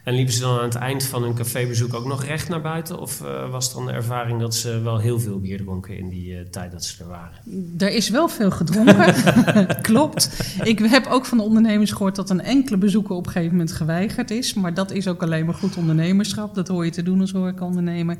En 0.08 0.14
liepen 0.14 0.35
ze 0.35 0.40
dan 0.40 0.58
aan 0.58 0.64
het 0.64 0.75
eind 0.75 1.04
van 1.04 1.23
hun 1.23 1.35
cafébezoek 1.35 1.94
ook 1.94 2.06
nog 2.06 2.25
recht 2.25 2.49
naar 2.49 2.61
buiten? 2.61 3.00
Of 3.00 3.20
eh, 3.20 3.50
was 3.50 3.75
dan 3.75 3.87
de 3.87 3.92
ervaring 3.92 4.40
dat 4.40 4.54
ze 4.54 4.80
wel 4.80 4.99
heel 4.99 5.20
veel 5.20 5.40
bier 5.40 5.58
dronken 5.58 5.99
in 5.99 6.08
die 6.08 6.37
eh, 6.37 6.44
tijd 6.50 6.73
dat 6.73 6.85
ze 6.85 7.02
er 7.02 7.08
waren? 7.08 7.38
er 7.78 7.90
is 7.90 8.08
wel 8.08 8.28
veel 8.28 8.50
gedronken. 8.50 9.14
Klopt. 9.82 10.30
Ik 10.62 10.78
heb 10.78 11.06
ook 11.06 11.26
van 11.26 11.38
de 11.38 11.44
ondernemers 11.44 11.90
gehoord 11.90 12.16
dat 12.16 12.30
een 12.30 12.40
enkele 12.40 12.76
bezoeker 12.76 13.16
op 13.16 13.26
een 13.26 13.32
gegeven 13.32 13.56
moment 13.56 13.73
geweigerd 13.73 14.30
is. 14.30 14.54
Maar 14.54 14.75
dat 14.75 14.90
is 14.90 15.08
ook 15.08 15.23
alleen 15.23 15.44
maar 15.44 15.54
goed 15.54 15.76
ondernemerschap. 15.76 16.54
Dat 16.54 16.68
hoor 16.68 16.85
je 16.85 16.90
te 16.90 17.02
doen 17.02 17.20
als 17.20 17.32
horecaondernemer. 17.32 18.16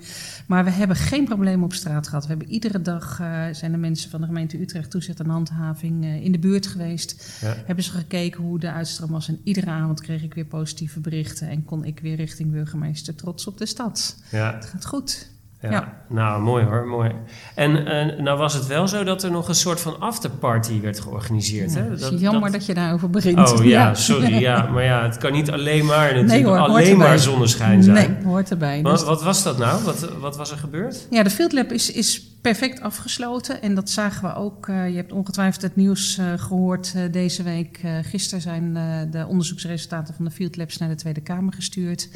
Maar 0.46 0.64
we 0.64 0.70
hebben 0.70 0.96
geen 0.96 1.24
problemen 1.24 1.64
op 1.64 1.72
straat 1.72 2.08
gehad. 2.08 2.22
We 2.22 2.28
hebben 2.28 2.50
iedere 2.50 2.82
dag, 2.82 3.20
eh, 3.20 3.44
zijn 3.52 3.72
de 3.72 3.78
mensen 3.78 4.10
van 4.10 4.20
de 4.20 4.26
gemeente 4.26 4.60
Utrecht 4.60 4.90
toezicht 4.90 5.20
en 5.20 5.28
handhaving 5.28 6.04
in 6.04 6.32
de 6.32 6.38
buurt 6.38 6.66
geweest. 6.66 7.38
Ja. 7.40 7.54
Hebben 7.66 7.84
ze 7.84 7.90
gekeken 7.90 8.42
hoe 8.42 8.58
de 8.58 8.70
uitstroom 8.70 9.10
was. 9.10 9.28
En 9.28 9.40
iedere 9.44 9.70
avond 9.70 10.00
kreeg 10.00 10.22
ik 10.22 10.34
weer 10.34 10.44
positieve 10.44 11.00
berichten. 11.00 11.47
En 11.48 11.64
kon 11.64 11.84
ik 11.84 12.00
weer 12.00 12.16
richting 12.16 12.52
burgemeester 12.52 13.14
trots 13.14 13.46
op 13.46 13.58
de 13.58 13.66
stad. 13.66 14.16
Ja, 14.30 14.54
Het 14.54 14.64
gaat 14.64 14.86
goed. 14.86 15.28
ja. 15.62 15.70
Ja. 15.70 16.02
nou 16.08 16.42
mooi 16.42 16.64
hoor, 16.64 16.86
mooi. 16.86 17.10
En 17.54 17.86
eh, 17.86 18.18
nou 18.22 18.38
was 18.38 18.54
het 18.54 18.66
wel 18.66 18.88
zo 18.88 19.04
dat 19.04 19.22
er 19.22 19.30
nog 19.30 19.48
een 19.48 19.54
soort 19.54 19.80
van 19.80 20.00
afterparty 20.00 20.80
werd 20.80 21.00
georganiseerd. 21.00 21.72
Ja, 21.72 21.82
hè? 21.82 21.90
het 21.90 22.00
is 22.00 22.20
jammer 22.20 22.52
dat, 22.52 22.66
je 22.66 22.74
daarover 22.74 23.10
begint. 23.10 23.52
Oh 23.52 23.64
ja, 23.64 23.94
sorry. 23.94 24.34
Ja, 24.38 24.66
maar 24.72 24.84
ja, 24.84 25.02
het 25.02 25.16
kan 25.16 25.32
niet 25.32 25.50
alleen 25.50 25.84
maar 25.84 26.24
Nee 26.24 26.44
hoor, 26.44 26.58
alleen 26.58 26.96
maar 26.96 27.18
zonneschijn 27.18 27.82
zijn. 27.82 28.10
Nee, 28.12 28.24
hoort 28.24 28.50
erbij. 28.50 28.82
Wat, 28.82 28.92
Dus- 28.98 29.04
wat 29.04 29.22
was 29.22 29.42
dat 29.42 29.58
nou? 29.58 29.84
Wat, 29.84 30.08
wat 30.20 30.36
was 30.36 30.50
er 30.50 30.58
gebeurd? 30.58 31.06
Ja, 31.10 31.22
de 31.22 31.30
Field 31.30 31.52
Lab 31.52 31.72
is, 31.72 31.92
is 31.92 32.27
perfect 32.40 32.80
afgesloten. 32.80 33.62
En 33.62 33.75
dat 33.75 33.90
zagen 33.90 34.28
we 34.28 34.35
ook. 34.35 34.68
eh, 34.68 34.88
je 34.88 34.97
hebt 34.97 35.12
ongetwijfeld 35.12 35.62
het 35.62 35.76
nieuws 35.76 36.18
eh, 36.18 36.33
gehoord 36.37 36.92
eh, 36.97 37.12
deze 37.12 37.42
week. 37.42 37.80
Gisteren 38.02 38.42
zijn 38.42 38.73
de 39.11 39.26
onderzoeksresultaten 39.26 40.14
van 40.14 40.25
de 40.25 40.30
Field 40.30 40.57
Labs 40.57 40.76
naar 40.78 40.88
de 40.88 40.95
Tweede 40.95 41.21
Kamer 41.21 41.52
gestuurd. 41.52 42.09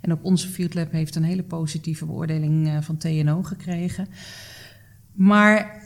En 0.00 0.12
ook 0.12 0.24
onze 0.24 0.48
Field 0.48 0.74
Lab 0.74 0.92
heeft 0.92 1.14
een 1.14 1.24
hele 1.24 1.42
positieve 1.42 2.06
beoordeling 2.06 2.84
van 2.84 2.96
TNO 2.96 3.42
gekregen. 3.42 4.08
Maar 5.12 5.82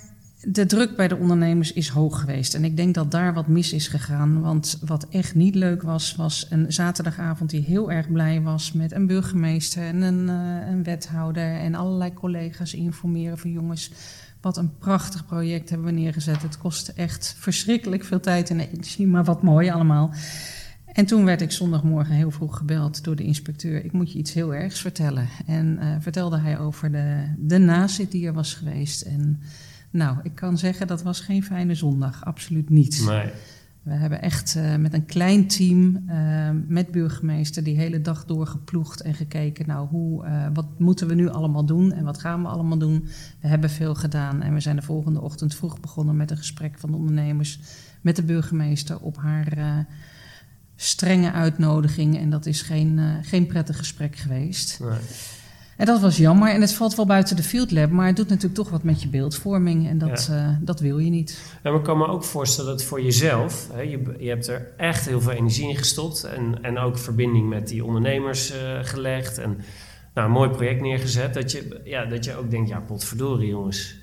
de 0.47 0.67
druk 0.67 0.97
bij 0.97 1.09
de 1.09 1.17
ondernemers 1.17 1.73
is 1.73 1.89
hoog 1.89 2.21
geweest. 2.21 2.55
En 2.55 2.65
ik 2.65 2.77
denk 2.77 2.95
dat 2.95 3.11
daar 3.11 3.35
wat 3.35 3.47
mis 3.47 3.73
is 3.73 3.89
gegaan. 3.89 4.41
Want 4.41 4.79
wat 4.85 5.07
echt 5.09 5.35
niet 5.35 5.55
leuk 5.55 5.83
was, 5.83 6.15
was 6.15 6.47
een 6.51 6.73
zaterdagavond 6.73 7.51
die 7.51 7.63
heel 7.63 7.93
erg 7.93 8.13
blij 8.13 8.41
was 8.41 8.73
met 8.73 8.93
een 8.93 9.07
burgemeester 9.07 9.83
en 9.83 10.03
een, 10.03 10.29
eh, 10.29 10.69
een 10.71 10.83
wethouder 10.83 11.55
en 11.55 11.75
allerlei 11.75 12.13
collega's 12.13 12.75
informeren 12.75 13.39
van 13.39 13.51
jongens. 13.51 13.91
Wat 14.41 14.57
een 14.57 14.79
prachtig 14.79 15.27
project 15.27 15.71
hebben 15.71 15.87
we 15.87 16.01
neergezet. 16.01 16.43
Het 16.43 16.59
kostte 16.59 16.93
echt 16.93 17.35
verschrikkelijk 17.39 18.05
veel 18.05 18.21
tijd 18.21 18.51
en 18.51 18.61
energie, 18.61 19.07
maar 19.07 19.25
wat 19.25 19.43
mooi 19.43 19.71
allemaal. 19.71 20.13
En 20.95 21.07
toen 21.07 21.25
werd 21.25 21.41
ik 21.41 21.51
zondagmorgen 21.51 22.15
heel 22.15 22.31
vroeg 22.31 22.57
gebeld 22.57 23.05
door 23.05 23.17
de 23.17 23.25
inspecteur. 23.25 23.85
Ik 23.85 23.93
moet 23.93 24.13
je 24.13 24.19
iets 24.19 24.33
heel 24.33 24.55
ergs 24.55 24.81
vertellen. 24.81 25.29
En 25.47 25.79
eh, 25.79 25.89
vertelde 26.01 26.39
hij 26.39 26.59
over 26.59 26.93
de, 26.93 27.35
de 27.39 27.59
nazit 27.59 28.11
die 28.11 28.27
er 28.27 28.33
was 28.33 28.55
geweest. 28.55 29.03
En 29.03 29.41
nou, 29.95 30.17
ik 30.23 30.35
kan 30.35 30.59
zeggen 30.59 30.87
dat 30.87 31.03
was 31.03 31.21
geen 31.21 31.43
fijne 31.45 31.75
zondag. 31.75 32.25
Absoluut 32.25 32.71
niet. 32.71 33.05
Nee. 33.07 33.31
We 33.83 33.93
hebben 33.93 34.23
echt 34.23 34.57
eh, 34.57 34.77
met 34.77 34.95
een 34.95 35.07
klein 35.07 35.47
team, 35.47 36.05
eh, 36.07 36.51
met 36.67 36.91
burgemeester, 36.91 37.63
die 37.63 37.77
hele 37.77 38.01
dag 38.01 38.25
doorgeploegd 38.25 39.01
en 39.01 39.15
gekeken. 39.15 39.67
Nou, 39.67 39.89
hoe, 39.89 40.25
eh, 40.25 40.47
wat 40.53 40.79
moeten 40.79 41.09
we 41.09 41.15
nu 41.15 41.29
allemaal 41.29 41.65
doen 41.65 41.93
en 41.93 42.05
wat 42.05 42.21
gaan 42.21 42.43
we 42.43 42.49
allemaal 42.49 42.79
doen? 42.79 43.09
We 43.41 43.49
hebben 43.49 43.71
veel 43.71 43.95
gedaan 43.95 44.43
en 44.43 44.55
we 44.55 44.61
zijn 44.61 44.77
de 44.77 44.83
volgende 44.83 45.21
ochtend 45.21 45.55
vroeg 45.55 45.81
begonnen 45.81 46.17
met 46.17 46.31
een 46.31 46.37
gesprek 46.37 46.79
van 46.79 46.91
de 46.91 46.97
ondernemers 46.97 47.61
met 48.01 48.17
de 48.17 48.23
burgemeester 48.23 49.01
op 49.01 49.17
haar 49.17 49.87
strenge 50.77 51.33
uitnodiging. 51.33 52.19
En 52.19 52.31
dat 52.31 52.47
is 52.47 52.63
geen, 52.63 53.01
geen 53.23 53.47
prettig 53.47 53.77
gesprek 53.77 54.17
geweest. 54.17 54.81
nee. 54.81 54.99
En 55.77 55.87
dat 55.87 56.01
was 56.01 56.17
jammer. 56.17 56.49
En 56.49 56.61
het 56.61 56.75
valt 56.75 56.95
wel 56.95 57.07
buiten 57.07 57.37
de 57.37 57.43
field 57.43 57.71
lab, 57.71 57.91
maar 57.91 58.07
het 58.07 58.17
doet 58.17 58.29
natuurlijk 58.29 58.55
toch 58.55 58.71
wat 58.71 58.83
met 58.83 59.03
je 59.03 59.09
beeldvorming. 59.09 59.89
En 59.89 59.99
dat, 59.99 60.29
eh, 60.31 60.49
dat 60.61 60.81
wil 60.81 60.99
je 60.99 61.11
niet. 61.11 61.57
Ja, 61.63 61.71
maar 61.71 61.79
ik 61.79 61.85
kan 61.85 61.99
me 61.99 62.07
ook 62.07 62.25
voorstellen 62.25 62.71
dat 62.71 62.85
voor 62.85 63.03
jezelf, 63.03 63.69
hè, 63.73 63.81
je, 63.81 64.15
je 64.19 64.29
hebt 64.29 64.47
er 64.47 64.73
echt 64.77 65.07
heel 65.07 65.21
veel 65.21 65.33
energie 65.33 65.69
in 65.69 65.77
gestopt 65.77 66.25
en, 66.25 66.59
en 66.63 66.79
ook 66.79 66.99
verbinding 66.99 67.49
met 67.49 67.69
die 67.69 67.85
ondernemers 67.85 68.51
eh, 68.51 68.79
gelegd 68.83 69.39
en 69.39 69.59
nou, 70.15 70.27
een 70.27 70.33
mooi 70.33 70.51
project 70.51 70.81
neergezet, 70.81 71.35
dat 71.35 71.53
je, 71.53 71.81
ja, 71.85 72.05
dat 72.05 72.25
je 72.25 72.37
ook 72.37 72.51
denkt, 72.51 72.69
ja 72.69 72.81
potverdorie 72.81 73.49
jongens, 73.49 73.97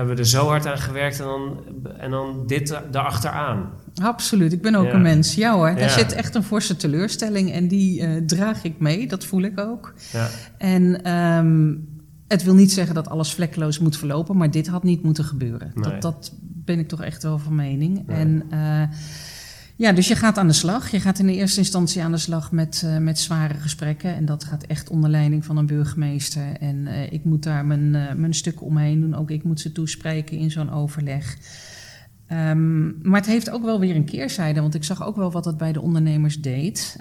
we 0.00 0.06
hebben 0.06 0.24
er 0.24 0.30
zo 0.30 0.46
hard 0.46 0.66
aan 0.66 0.78
gewerkt 0.78 1.18
en 1.20 1.24
dan, 1.26 1.58
en 1.98 2.10
dan 2.10 2.42
dit 2.46 2.70
er- 2.70 2.90
daarachteraan. 2.90 3.70
Absoluut, 4.02 4.52
ik 4.52 4.62
ben 4.62 4.74
ook 4.74 4.86
Ja. 4.86 4.92
een 4.94 5.02
mens. 5.02 5.34
Ja 5.34 5.54
hoor, 5.54 5.66
daar 5.70 5.78
Ja. 5.78 5.88
zit 5.88 6.12
echt 6.12 6.34
een 6.34 6.42
forse 6.42 6.76
teleurstelling 6.76 7.52
en 7.52 7.68
die 7.68 8.00
eh, 8.02 8.22
draag 8.26 8.64
ik 8.64 8.78
mee, 8.78 9.08
dat 9.08 9.24
voel 9.24 9.42
ik 9.42 9.60
ook. 9.60 9.94
Ja, 10.12 10.28
En 10.58 11.02
ehm, 11.02 11.74
het 12.28 12.42
wil 12.44 12.54
niet 12.54 12.72
zeggen 12.72 12.94
dat 12.94 13.08
alles 13.08 13.32
vlekkeloos 13.34 13.78
moet 13.78 13.96
verlopen, 13.96 14.36
maar 14.36 14.50
dit 14.50 14.66
had 14.68 14.82
niet 14.82 15.02
moeten 15.02 15.24
gebeuren. 15.24 15.70
Nee. 15.74 15.84
Dat, 15.92 16.02
dat 16.02 16.32
ben 16.42 16.78
ik 16.78 16.88
toch 16.88 17.02
echt 17.02 17.22
wel 17.22 17.38
van 17.38 17.54
mening. 17.54 18.06
Nee. 18.06 18.16
En 18.16 18.42
eh, 18.50 18.82
ja, 19.76 19.92
dus 19.92 20.08
je 20.08 20.16
gaat 20.16 20.38
aan 20.38 20.46
de 20.46 20.52
slag. 20.52 20.90
Je 20.90 21.00
gaat 21.00 21.18
in 21.18 21.26
de 21.26 21.34
eerste 21.34 21.58
instantie 21.58 22.02
aan 22.02 22.10
de 22.10 22.18
slag 22.18 22.52
met, 22.52 22.82
eh, 22.84 22.98
met 22.98 23.18
zware 23.18 23.54
gesprekken. 23.54 24.14
En 24.14 24.24
dat 24.24 24.44
gaat 24.44 24.62
echt 24.62 24.90
onder 24.90 25.10
leiding 25.10 25.44
van 25.44 25.56
een 25.56 25.66
burgemeester. 25.66 26.56
En 26.60 26.86
eh, 26.86 27.12
ik 27.12 27.24
moet 27.24 27.42
daar 27.42 27.66
mijn, 27.66 27.94
eh, 27.94 28.14
mijn 28.14 28.34
stukken 28.34 28.66
omheen 28.66 29.00
doen. 29.00 29.14
Ook 29.14 29.30
ik 29.30 29.44
moet 29.44 29.60
ze 29.60 29.72
toespreken 29.72 30.38
in 30.38 30.50
zo'n 30.50 30.70
overleg. 30.70 31.38
Ehm, 32.26 33.08
maar 33.08 33.20
het 33.20 33.30
heeft 33.30 33.50
ook 33.50 33.62
wel 33.62 33.80
weer 33.80 33.96
een 33.96 34.04
keerzijde, 34.04 34.60
want 34.60 34.74
ik 34.74 34.84
zag 34.84 35.04
ook 35.04 35.16
wel 35.16 35.30
wat 35.30 35.44
het 35.44 35.56
bij 35.56 35.72
de 35.72 35.80
ondernemers 35.80 36.40
deed. 36.40 36.96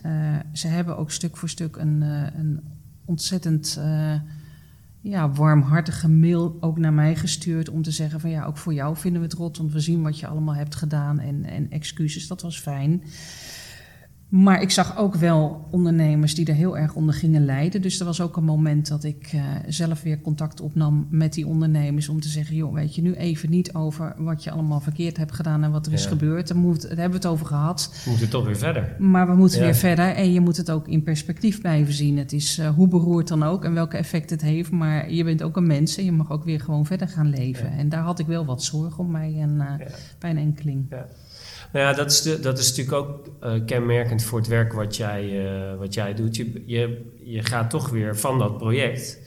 Ze 0.54 0.68
hebben 0.68 0.98
ook 0.98 1.12
stuk 1.12 1.38
voor 1.38 1.50
stuk 1.50 1.76
een, 1.76 2.02
een 2.38 2.60
ontzettend 3.06 3.80
ja, 5.10 5.32
warmhartige 5.32 6.10
mail 6.10 6.58
ook 6.60 6.78
naar 6.78 6.94
mij 6.94 7.16
gestuurd 7.16 7.70
om 7.70 7.82
te 7.82 7.92
zeggen 7.92 8.20
van 8.20 8.30
ja, 8.30 8.46
ook 8.46 8.58
voor 8.58 8.74
jou 8.74 8.98
vinden 8.98 9.22
we 9.22 9.28
het 9.28 9.38
rot, 9.38 9.58
want 9.58 9.72
we 9.72 9.80
zien 9.80 10.02
wat 10.02 10.20
je 10.20 10.28
allemaal 10.28 10.56
hebt 10.56 10.76
gedaan 10.76 11.20
en, 11.20 11.44
en 11.44 11.70
excuses, 11.70 12.28
dat 12.28 12.42
was 12.42 12.60
fijn. 12.60 13.04
Maar 14.30 14.62
ik 14.62 14.72
zag 14.72 14.98
ook 14.98 15.16
wel 15.16 15.68
ondernemers 15.72 16.36
die 16.36 16.46
er 16.46 16.54
heel 16.54 16.78
erg 16.78 16.94
onder 16.94 17.14
gingen 17.14 17.46
lijden. 17.46 17.82
Dus 17.82 18.00
er 18.00 18.06
was 18.06 18.22
ook 18.22 18.38
een 18.38 18.44
moment 18.44 18.88
dat 18.88 19.04
ik 19.04 19.34
uh, 19.34 19.44
zelf 19.68 20.02
weer 20.02 20.22
contact 20.22 20.62
opnam 20.62 21.08
met 21.10 21.34
die 21.34 21.48
ondernemers. 21.48 22.10
Om 22.10 22.20
te 22.20 22.28
zeggen: 22.28 22.56
joh, 22.56 22.74
weet 22.74 22.96
je, 22.96 23.02
nu 23.02 23.14
even 23.14 23.50
niet 23.50 23.74
over 23.74 24.16
wat 24.18 24.44
je 24.44 24.52
allemaal 24.52 24.80
verkeerd 24.80 25.18
hebt 25.18 25.32
gedaan 25.32 25.64
en 25.64 25.72
wat 25.72 25.86
er 25.86 25.94
is 25.94 26.06
gebeurd. 26.06 26.48
Daar, 26.48 26.58
moet, 26.58 26.82
daar 26.82 26.90
hebben 26.90 27.10
we 27.10 27.16
het 27.16 27.26
over 27.26 27.46
gehad. 27.46 28.02
We 28.04 28.10
moeten 28.10 28.30
toch 28.30 28.46
weer 28.46 28.58
verder. 28.58 28.96
Maar 29.00 29.28
we 29.28 29.36
moeten 29.36 29.60
weer 29.60 29.76
verder. 29.76 30.16
En 30.16 30.34
je 30.34 30.40
moet 30.40 30.58
het 30.58 30.72
ook 30.72 30.88
in 30.88 31.04
perspectief 31.04 31.62
blijven 31.62 31.94
zien. 31.94 32.18
Het 32.18 32.34
is 32.34 32.60
uh, 32.60 32.70
hoe 32.70 32.88
beroerd 32.88 33.28
dan 33.28 33.44
ook 33.44 33.64
en 33.64 33.74
welke 33.74 33.98
effect 33.98 34.30
het 34.30 34.42
heeft. 34.42 34.72
Maar 34.72 35.12
je 35.12 35.24
bent 35.24 35.44
ook 35.44 35.58
een 35.58 35.68
mens 35.68 35.98
en 35.98 36.06
je 36.06 36.12
mag 36.12 36.32
ook 36.32 36.44
weer 36.44 36.60
gewoon 36.60 36.86
verder 36.86 37.08
gaan 37.08 37.30
leven. 37.30 37.72
En 37.72 37.90
daar 37.90 38.04
had 38.04 38.20
ik 38.20 38.28
wel 38.28 38.46
wat 38.46 38.64
zorg 38.64 38.98
om 38.98 39.12
bij 39.12 39.42
een, 39.42 39.56
uh, 39.56 39.88
bij 40.20 40.30
een 40.30 40.38
enkeling. 40.38 40.88
Nou 41.76 41.88
ja, 41.88 41.94
dat 41.94 42.12
is, 42.12 42.22
de, 42.22 42.40
dat 42.40 42.60
is 42.60 42.70
natuurlijk 42.70 42.98
ook 42.98 43.28
uh, 43.44 43.66
kenmerkend 43.66 44.24
voor 44.24 44.40
het 44.40 44.48
werk 44.48 44.74
wat 44.74 44.96
jij, 44.96 45.24
uh, 45.24 45.78
wat 45.78 45.94
jij 45.94 46.14
doet. 46.14 46.36
Je, 46.36 46.64
je, 46.66 47.12
je 47.24 47.44
gaat 47.44 47.70
toch 47.70 47.90
weer 47.90 48.18
van 48.18 48.40
dat 48.40 48.58
project 48.58 49.20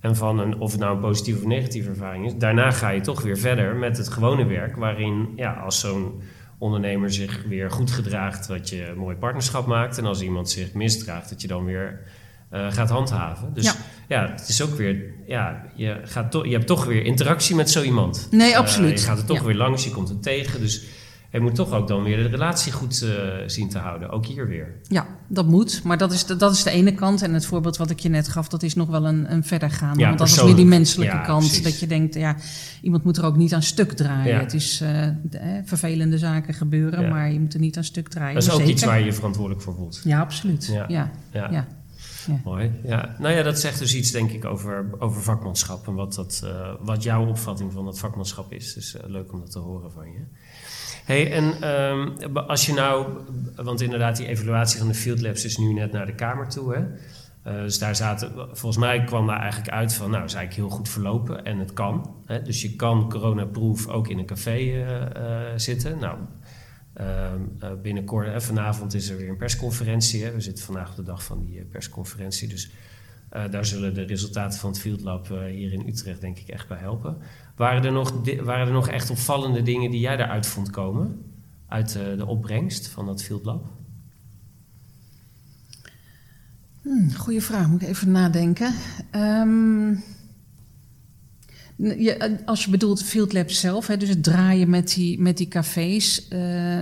en 0.00 0.16
van 0.16 0.38
een, 0.38 0.58
of 0.58 0.70
het 0.70 0.80
nou 0.80 0.94
een 0.94 1.00
positieve 1.00 1.38
of 1.38 1.46
negatieve 1.46 1.88
ervaring 1.88 2.26
is, 2.26 2.34
daarna 2.38 2.70
ga 2.70 2.88
je 2.88 3.00
toch 3.00 3.22
weer 3.22 3.38
verder 3.38 3.76
met 3.76 3.96
het 3.96 4.08
gewone 4.08 4.46
werk, 4.46 4.76
waarin 4.76 5.32
ja, 5.36 5.52
als 5.52 5.80
zo'n 5.80 6.22
ondernemer 6.58 7.12
zich 7.12 7.44
weer 7.48 7.70
goed 7.70 7.90
gedraagt, 7.90 8.48
dat 8.48 8.68
je 8.68 8.88
een 8.88 8.98
mooi 8.98 9.16
partnerschap 9.16 9.66
maakt. 9.66 9.98
En 9.98 10.04
als 10.04 10.22
iemand 10.22 10.50
zich 10.50 10.72
misdraagt, 10.72 11.28
dat 11.28 11.40
je 11.42 11.48
dan 11.48 11.64
weer 11.64 12.00
uh, 12.52 12.72
gaat 12.72 12.90
handhaven. 12.90 13.54
Dus 13.54 13.64
ja. 13.64 13.74
ja. 14.08 14.30
het 14.30 14.48
is 14.48 14.62
ook 14.62 14.74
weer, 14.74 15.14
ja, 15.26 15.66
je, 15.74 16.00
gaat 16.02 16.30
to, 16.30 16.44
je 16.44 16.52
hebt 16.52 16.66
toch 16.66 16.84
weer 16.84 17.04
interactie 17.04 17.56
met 17.56 17.70
zo 17.70 17.82
iemand. 17.82 18.28
Nee, 18.30 18.58
absoluut. 18.58 19.00
je 19.00 19.06
gaat 19.06 19.18
er 19.18 19.24
toch 19.24 19.38
ja. 19.38 19.44
weer 19.44 19.54
langs, 19.54 19.84
je 19.84 19.90
komt 19.90 20.08
er 20.08 20.20
tegen. 20.20 20.60
Dus 20.60 20.86
je 21.30 21.40
moet 21.40 21.54
toch 21.54 21.72
ook 21.72 21.88
dan 21.88 22.02
weer 22.02 22.16
de 22.16 22.28
relatie 22.28 22.72
goed 22.72 23.02
uh, 23.02 23.10
zien 23.46 23.68
te 23.68 23.78
houden. 23.78 24.10
Ook 24.10 24.26
hier 24.26 24.48
weer. 24.48 24.74
Ja, 24.82 25.06
dat 25.26 25.46
moet. 25.46 25.82
Maar 25.84 25.98
dat 25.98 26.12
is 26.12 26.24
de, 26.24 26.36
dat 26.36 26.52
is 26.52 26.62
de 26.62 26.70
ene 26.70 26.94
kant. 26.94 27.22
En 27.22 27.34
het 27.34 27.46
voorbeeld 27.46 27.76
wat 27.76 27.90
ik 27.90 27.98
je 27.98 28.08
net 28.08 28.28
gaf, 28.28 28.48
dat 28.48 28.62
is 28.62 28.74
nog 28.74 28.88
wel 28.88 29.06
een, 29.06 29.32
een 29.32 29.44
verder 29.44 29.70
gaan. 29.70 29.98
Ja, 29.98 30.06
Want 30.06 30.18
dat 30.18 30.28
is 30.28 30.42
weer 30.42 30.56
die 30.56 30.66
menselijke 30.66 31.16
ja, 31.16 31.22
kant. 31.22 31.44
Precies. 31.46 31.62
Dat 31.62 31.80
je 31.80 31.86
denkt, 31.86 32.14
ja, 32.14 32.36
iemand 32.82 33.04
moet 33.04 33.16
er 33.16 33.24
ook 33.24 33.36
niet 33.36 33.54
aan 33.54 33.62
stuk 33.62 33.92
draaien. 33.92 34.34
Ja. 34.34 34.40
Het 34.40 34.54
is 34.54 34.82
uh, 34.82 34.88
de, 35.22 35.38
eh, 35.38 35.50
vervelende 35.64 36.18
zaken 36.18 36.54
gebeuren, 36.54 37.08
maar 37.08 37.32
je 37.32 37.40
moet 37.40 37.54
er 37.54 37.60
niet 37.60 37.76
aan 37.76 37.84
stuk 37.84 38.08
draaien. 38.08 38.34
Dat 38.34 38.42
is 38.42 38.50
ook 38.50 38.56
Zeker. 38.56 38.72
iets 38.72 38.84
waar 38.84 38.98
je 38.98 39.04
je 39.04 39.12
verantwoordelijk 39.12 39.62
voor 39.62 39.74
voelt. 39.74 40.00
Ja, 40.04 40.20
absoluut. 40.20 40.66
Ja. 40.72 40.84
ja. 40.88 41.10
ja. 41.32 41.66
Mooi. 42.44 42.72
Ja. 42.84 43.16
Nou 43.18 43.34
ja, 43.34 43.42
dat 43.42 43.60
zegt 43.60 43.78
dus 43.78 43.94
iets, 43.94 44.10
denk 44.10 44.30
ik, 44.30 44.44
over, 44.44 44.90
over 44.98 45.22
vakmanschap. 45.22 45.86
En 45.86 45.94
wat, 45.94 46.14
dat, 46.14 46.42
uh, 46.44 46.72
wat 46.80 47.02
jouw 47.02 47.26
opvatting 47.26 47.72
van 47.72 47.84
dat 47.84 47.98
vakmanschap 47.98 48.52
is. 48.52 48.74
Dus 48.74 48.96
leuk 49.06 49.32
om 49.32 49.40
dat 49.40 49.50
te 49.50 49.58
horen 49.58 49.92
van 49.92 50.06
je. 50.12 50.20
Hey, 51.06 51.32
en 51.32 51.70
um, 51.70 52.36
als 52.36 52.66
je 52.66 52.72
nou, 52.72 53.06
want 53.56 53.80
inderdaad, 53.80 54.16
die 54.16 54.26
evaluatie 54.26 54.78
van 54.78 54.88
de 54.88 54.94
Field 54.94 55.20
Labs 55.20 55.44
is 55.44 55.56
nu 55.56 55.72
net 55.72 55.92
naar 55.92 56.06
de 56.06 56.14
Kamer 56.14 56.48
toe. 56.48 56.74
Hè? 56.74 56.80
Uh, 57.52 57.62
dus 57.62 57.78
daar 57.78 57.96
zaten, 57.96 58.32
volgens 58.34 58.76
mij 58.76 59.04
kwam 59.04 59.26
daar 59.26 59.40
eigenlijk 59.40 59.70
uit 59.70 59.94
van, 59.94 60.10
nou, 60.10 60.24
is 60.24 60.34
eigenlijk 60.34 60.68
heel 60.68 60.78
goed 60.78 60.88
verlopen 60.88 61.44
en 61.44 61.58
het 61.58 61.72
kan. 61.72 62.14
Hè? 62.24 62.42
Dus 62.42 62.62
je 62.62 62.76
kan 62.76 63.08
coronaproof 63.08 63.88
ook 63.88 64.08
in 64.08 64.18
een 64.18 64.26
café 64.26 64.58
uh, 64.58 65.00
uh, 65.16 65.52
zitten. 65.56 65.98
Nou, 65.98 66.16
binnenkort, 67.82 68.42
vanavond 68.42 68.94
is 68.94 69.08
er 69.08 69.16
weer 69.16 69.28
een 69.28 69.36
persconferentie. 69.36 70.24
Hè? 70.24 70.32
We 70.32 70.40
zitten 70.40 70.64
vandaag 70.64 70.90
op 70.90 70.96
de 70.96 71.02
dag 71.02 71.24
van 71.24 71.40
die 71.40 71.64
persconferentie. 71.64 72.48
Dus 72.48 72.70
uh, 73.32 73.50
daar 73.50 73.66
zullen 73.66 73.94
de 73.94 74.02
resultaten 74.02 74.58
van 74.58 74.70
het 74.70 74.80
Field 74.80 75.00
Lab 75.00 75.28
uh, 75.28 75.44
hier 75.44 75.72
in 75.72 75.88
Utrecht 75.88 76.20
denk 76.20 76.38
ik 76.38 76.48
echt 76.48 76.68
bij 76.68 76.78
helpen. 76.78 77.16
Waren 77.56 77.84
er 77.84 77.92
nog, 77.92 78.12
waren 78.42 78.66
er 78.66 78.72
nog 78.72 78.88
echt 78.88 79.10
opvallende 79.10 79.62
dingen 79.62 79.90
die 79.90 80.00
jij 80.00 80.16
daaruit 80.16 80.46
vond 80.46 80.70
komen? 80.70 81.22
Uit 81.68 81.94
uh, 81.94 82.16
de 82.18 82.26
opbrengst 82.26 82.88
van 82.88 83.06
dat 83.06 83.22
Field 83.22 83.44
Lab? 83.44 83.66
Hmm, 86.82 87.12
goeie 87.12 87.42
vraag, 87.42 87.68
moet 87.68 87.82
ik 87.82 87.88
even 87.88 88.10
nadenken. 88.10 88.74
Um, 89.14 90.02
je, 91.76 92.38
als 92.44 92.64
je 92.64 92.70
bedoelt 92.70 93.02
Field 93.02 93.32
Lab 93.32 93.50
zelf, 93.50 93.86
hè, 93.86 93.96
dus 93.96 94.08
het 94.08 94.22
draaien 94.22 94.70
met 94.70 94.94
die, 94.94 95.20
met 95.20 95.36
die 95.36 95.48
cafés. 95.48 96.28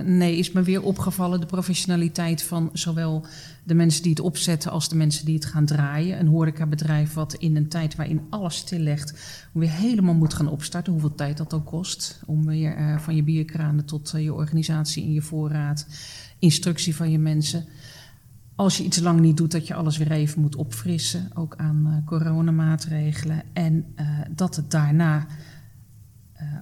nee, 0.05 0.37
is 0.37 0.51
me 0.51 0.61
weer 0.61 0.81
opgevallen 0.81 1.39
de 1.39 1.45
professionaliteit 1.45 2.43
van 2.43 2.69
zowel 2.73 3.25
de 3.65 3.73
mensen 3.73 4.01
die 4.01 4.11
het 4.11 4.19
opzetten 4.19 4.71
als 4.71 4.89
de 4.89 4.95
mensen 4.95 5.25
die 5.25 5.35
het 5.35 5.45
gaan 5.45 5.65
draaien. 5.65 6.19
Een 6.19 6.27
horecabedrijf 6.27 7.13
wat 7.13 7.33
in 7.33 7.55
een 7.55 7.67
tijd 7.67 7.95
waarin 7.95 8.21
alles 8.29 8.55
stillegt, 8.55 9.13
weer 9.51 9.71
helemaal 9.71 10.13
moet 10.13 10.33
gaan 10.33 10.49
opstarten. 10.49 10.91
Hoeveel 10.91 11.15
tijd 11.15 11.37
dat 11.37 11.53
ook 11.53 11.65
kost. 11.65 12.19
Om 12.25 12.45
weer 12.45 12.77
uh, 12.77 12.99
van 12.99 13.15
je 13.15 13.23
bierkranen 13.23 13.85
tot 13.85 14.13
je 14.17 14.33
organisatie 14.33 15.03
en 15.03 15.13
je 15.13 15.21
voorraad, 15.21 15.87
instructie 16.39 16.95
van 16.95 17.11
je 17.11 17.19
mensen. 17.19 17.65
Als 18.55 18.77
je 18.77 18.83
iets 18.83 18.99
lang 18.99 19.19
niet 19.19 19.37
doet, 19.37 19.51
dat 19.51 19.67
je 19.67 19.73
alles 19.73 19.97
weer 19.97 20.11
even 20.11 20.41
moet 20.41 20.55
opfrissen. 20.55 21.29
Ook 21.33 21.55
aan 21.55 21.83
uh, 21.87 22.05
coronamaatregelen. 22.05 23.43
En 23.53 23.95
dat 24.29 24.55
het 24.55 24.71
daarna 24.71 25.25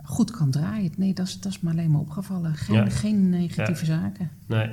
goed 0.04 0.32
kan 0.32 0.52
draaien. 0.52 0.92
Nee, 0.98 1.14
dat 1.14 1.28
is, 1.28 1.40
dat 1.40 1.52
is 1.52 1.60
me 1.60 1.70
alleen 1.70 1.92
maar 1.92 2.02
opgevallen. 2.02 2.56
Geen, 2.56 2.76
ja. 2.76 2.90
geen 2.90 3.30
negatieve 3.30 3.86
ja. 3.86 4.00
zaken. 4.00 4.32
Nee. 4.48 4.70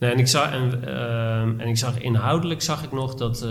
Nee, 0.00 0.12
en, 0.12 0.18
ik 0.18 0.26
zag, 0.26 0.52
en, 0.52 0.80
uh, 0.84 1.40
en 1.40 1.68
ik 1.68 1.76
zag 1.76 1.98
inhoudelijk 1.98 2.62
zag 2.62 2.84
ik 2.84 2.92
nog 2.92 3.14
dat 3.14 3.46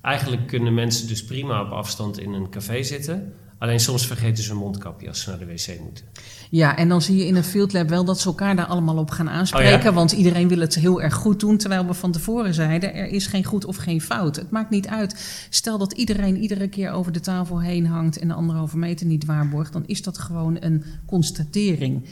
eigenlijk 0.00 0.46
kunnen 0.46 0.74
mensen 0.74 1.08
dus 1.08 1.24
prima 1.24 1.62
op 1.62 1.70
afstand 1.70 2.18
in 2.18 2.32
een 2.32 2.50
café 2.50 2.82
zitten. 2.82 3.32
Alleen 3.58 3.80
soms 3.80 4.06
vergeten 4.06 4.44
ze 4.44 4.50
een 4.50 4.56
mondkapje 4.56 5.08
als 5.08 5.20
ze 5.20 5.30
naar 5.30 5.38
de 5.38 5.46
wc 5.46 5.80
moeten. 5.80 6.04
Ja, 6.50 6.76
en 6.76 6.88
dan 6.88 7.02
zie 7.02 7.16
je 7.16 7.26
in 7.26 7.36
een 7.36 7.44
field 7.44 7.72
lab 7.72 7.88
wel 7.88 8.04
dat 8.04 8.20
ze 8.20 8.26
elkaar 8.26 8.56
daar 8.56 8.66
allemaal 8.66 8.96
op 8.96 9.10
gaan 9.10 9.30
aanspreken. 9.30 9.78
Oh 9.78 9.82
ja? 9.82 9.92
Want 9.92 10.12
iedereen 10.12 10.48
wil 10.48 10.58
het 10.58 10.74
heel 10.74 11.02
erg 11.02 11.14
goed 11.14 11.40
doen. 11.40 11.56
Terwijl 11.56 11.86
we 11.86 11.94
van 11.94 12.12
tevoren 12.12 12.54
zeiden, 12.54 12.94
er 12.94 13.06
is 13.06 13.26
geen 13.26 13.44
goed 13.44 13.64
of 13.64 13.76
geen 13.76 14.00
fout. 14.00 14.36
Het 14.36 14.50
maakt 14.50 14.70
niet 14.70 14.88
uit. 14.88 15.46
Stel 15.50 15.78
dat 15.78 15.92
iedereen 15.92 16.36
iedere 16.36 16.68
keer 16.68 16.90
over 16.90 17.12
de 17.12 17.20
tafel 17.20 17.60
heen 17.60 17.86
hangt 17.86 18.18
en 18.18 18.28
de 18.28 18.34
anderhalve 18.34 18.78
meter 18.78 19.06
niet 19.06 19.24
waarborgt. 19.24 19.72
Dan 19.72 19.86
is 19.86 20.02
dat 20.02 20.18
gewoon 20.18 20.56
een 20.60 20.84
constatering. 21.06 22.04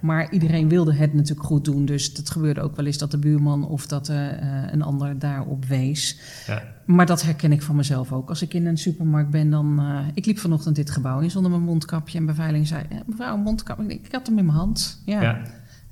Maar 0.00 0.32
iedereen 0.32 0.68
wilde 0.68 0.94
het 0.94 1.14
natuurlijk 1.14 1.46
goed 1.46 1.64
doen. 1.64 1.84
Dus 1.84 2.12
het 2.14 2.30
gebeurde 2.30 2.60
ook 2.60 2.76
wel 2.76 2.86
eens 2.86 2.98
dat 2.98 3.10
de 3.10 3.18
buurman 3.18 3.68
of 3.68 3.86
dat 3.86 4.08
uh, 4.08 4.26
een 4.70 4.82
ander 4.82 5.18
daarop 5.18 5.64
wees. 5.64 6.18
Ja. 6.46 6.62
Maar 6.86 7.06
dat 7.06 7.22
herken 7.22 7.52
ik 7.52 7.62
van 7.62 7.76
mezelf 7.76 8.12
ook. 8.12 8.28
Als 8.28 8.42
ik 8.42 8.54
in 8.54 8.66
een 8.66 8.78
supermarkt 8.78 9.30
ben, 9.30 9.50
dan... 9.50 9.80
Uh, 9.80 9.98
ik 10.14 10.26
liep 10.26 10.38
vanochtend 10.38 10.76
dit 10.76 10.90
gebouw 10.92 11.20
in 11.20 11.30
zonder 11.30 11.50
mijn 11.50 11.62
mondkapje. 11.62 12.18
En 12.18 12.26
beveiliging 12.26 12.66
zei, 12.66 12.84
mevrouw, 13.06 13.36
mondkapje. 13.36 13.84
Ik, 13.86 14.06
ik 14.06 14.12
had 14.12 14.26
hem 14.26 14.38
in 14.38 14.46
mijn 14.46 14.58
hand. 14.58 15.02
Ja. 15.04 15.22
ja. 15.22 15.42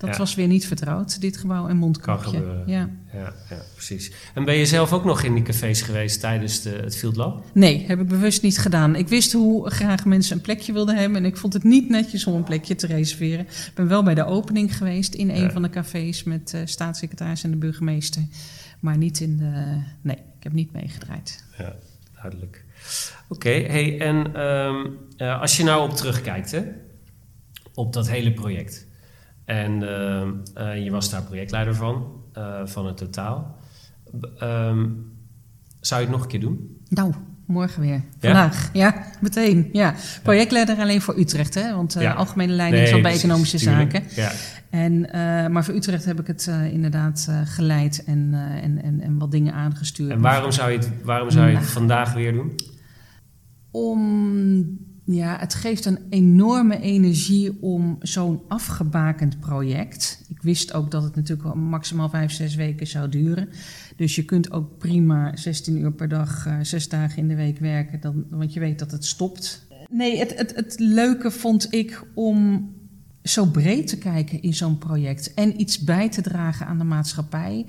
Dat 0.01 0.11
ja. 0.11 0.17
was 0.17 0.35
weer 0.35 0.47
niet 0.47 0.67
vertrouwd, 0.67 1.21
dit 1.21 1.37
gebouw 1.37 1.69
en 1.69 1.77
mondkapje. 1.77 2.63
Ja. 2.67 2.89
Ja, 3.13 3.33
ja, 3.51 3.63
precies. 3.75 4.13
En 4.35 4.45
ben 4.45 4.55
je 4.55 4.67
zelf 4.67 4.93
ook 4.93 5.05
nog 5.05 5.23
in 5.23 5.35
die 5.35 5.43
cafés 5.43 5.83
geweest 5.83 6.21
tijdens 6.21 6.63
de, 6.63 6.71
het 6.71 6.97
Field 6.97 7.17
Lab? 7.17 7.45
Nee, 7.53 7.85
heb 7.87 8.01
ik 8.01 8.09
bewust 8.09 8.43
niet 8.43 8.59
gedaan. 8.59 8.97
Ik 8.97 9.09
wist 9.09 9.33
hoe 9.33 9.71
graag 9.71 10.05
mensen 10.05 10.37
een 10.37 10.43
plekje 10.43 10.73
wilden 10.73 10.97
hebben... 10.97 11.19
en 11.19 11.25
ik 11.25 11.37
vond 11.37 11.53
het 11.53 11.65
niet 11.65 11.89
netjes 11.89 12.27
om 12.27 12.35
een 12.35 12.45
plekje 12.45 12.75
te 12.75 12.87
reserveren. 12.87 13.41
Ik 13.47 13.73
ben 13.75 13.89
wel 13.89 14.03
bij 14.03 14.15
de 14.15 14.25
opening 14.25 14.77
geweest 14.77 15.15
in 15.15 15.31
een 15.31 15.51
van 15.51 15.63
de 15.63 15.71
cafés... 15.71 16.23
met 16.23 16.51
de 16.51 16.67
staatssecretaris 16.67 17.45
en 17.45 17.51
de 17.51 17.57
burgemeester. 17.57 18.23
Maar 18.81 18.97
niet 18.97 19.21
in 19.21 19.37
de... 19.37 19.83
Nee, 20.01 20.17
ik 20.17 20.43
heb 20.43 20.53
niet 20.53 20.73
meegedraaid. 20.73 21.45
Ja, 21.59 21.75
duidelijk. 22.15 22.65
Oké, 23.29 23.51
hey, 23.51 24.01
en 24.01 24.41
um, 24.47 24.99
uh, 25.17 25.41
als 25.41 25.57
je 25.57 25.65
nou 25.65 25.91
op 25.91 25.97
terugkijkt, 25.97 26.51
hè, 26.51 26.63
op 27.75 27.93
dat 27.93 28.09
hele 28.09 28.33
project... 28.33 28.89
En 29.45 29.83
uh, 29.83 30.29
uh, 30.67 30.85
je 30.85 30.91
was 30.91 31.11
daar 31.11 31.23
projectleider 31.23 31.75
van, 31.75 32.23
uh, 32.39 32.67
van 32.67 32.87
het 32.87 32.97
totaal. 32.97 33.59
Um, 34.43 35.13
zou 35.81 36.01
je 36.01 36.07
het 36.07 36.17
nog 36.17 36.23
een 36.23 36.29
keer 36.29 36.41
doen? 36.41 36.81
Nou, 36.89 37.15
morgen 37.51 37.83
weer. 37.83 38.03
Vandaag. 38.19 38.71
Ja, 38.73 38.87
ja 38.87 39.05
meteen. 39.21 39.69
Ja. 39.73 39.95
Projectleider 40.23 40.77
alleen 40.79 41.01
voor 41.01 41.19
Utrecht, 41.19 41.55
hè? 41.55 41.75
Want 41.75 41.97
ja. 41.99 42.13
algemene 42.13 42.53
leiding 42.53 42.83
nee, 42.83 42.91
is 42.91 42.97
al 42.97 43.03
bij 43.03 43.13
economische 43.13 43.57
tuurlijk. 43.57 43.93
zaken. 43.93 44.09
Ja. 44.15 44.31
En, 44.71 45.01
maar 45.53 45.65
voor 45.65 45.75
Utrecht 45.75 46.05
heb 46.05 46.21
ik 46.21 46.27
het 46.27 46.51
inderdaad 46.71 47.29
geleid 47.45 48.05
en, 48.05 48.31
en, 48.63 48.83
en, 48.83 49.01
en 49.01 49.19
wat 49.19 49.31
dingen 49.31 49.53
aangestuurd. 49.53 50.11
En 50.11 50.21
waarom 50.21 50.53
zou 50.53 50.71
je 50.71 50.79
het, 50.79 50.91
waarom 51.03 51.31
zou 51.31 51.51
je 51.51 51.57
het 51.57 51.67
vandaag 51.67 52.13
weer 52.13 52.33
doen? 52.33 52.53
Om 53.71 54.89
ja, 55.15 55.37
het 55.39 55.55
geeft 55.55 55.85
een 55.85 55.99
enorme 56.11 56.81
energie 56.81 57.63
om 57.63 57.97
zo'n 58.01 58.41
afgebakend 58.49 59.41
project. 59.41 60.25
Ik 60.29 60.43
wist 60.43 60.73
ook 60.73 60.91
dat 60.91 61.03
het 61.03 61.17
natuurlijk 61.17 61.55
maximaal 61.55 62.09
vijf, 62.09 62.33
zes 62.33 62.55
weken 62.55 62.87
zou 62.87 63.09
duren. 63.09 63.49
Dus 63.97 64.15
je 64.15 64.25
kunt 64.25 64.51
ook 64.51 64.79
prima 64.79 65.37
16 65.37 65.77
uur 65.77 65.93
per 65.93 66.09
dag, 66.09 66.47
uh, 66.47 66.59
zes 66.63 66.89
dagen 66.89 67.19
in 67.19 67.29
de 67.29 67.35
week 67.35 67.59
werken, 67.59 68.01
dan, 68.01 68.25
want 68.31 68.53
je 68.53 68.61
weet 68.61 68.79
dat 68.79 68.91
het 68.91 69.05
stopt. 69.05 69.67
Nee, 69.91 70.19
het, 70.19 70.39
het, 70.39 70.55
het 70.55 70.75
leuke 70.79 71.31
vond 71.31 71.73
ik 71.75 72.03
om 72.15 72.71
zo 73.23 73.45
breed 73.45 73.87
te 73.87 73.99
kijken 73.99 74.43
in 74.43 74.55
zo'n 74.55 74.79
project 74.79 75.35
en 75.35 75.61
iets 75.61 75.79
bij 75.79 76.11
te 76.11 76.23
dragen 76.23 76.67
aan 76.67 76.79
de 76.79 76.85
maatschappij 76.85 77.67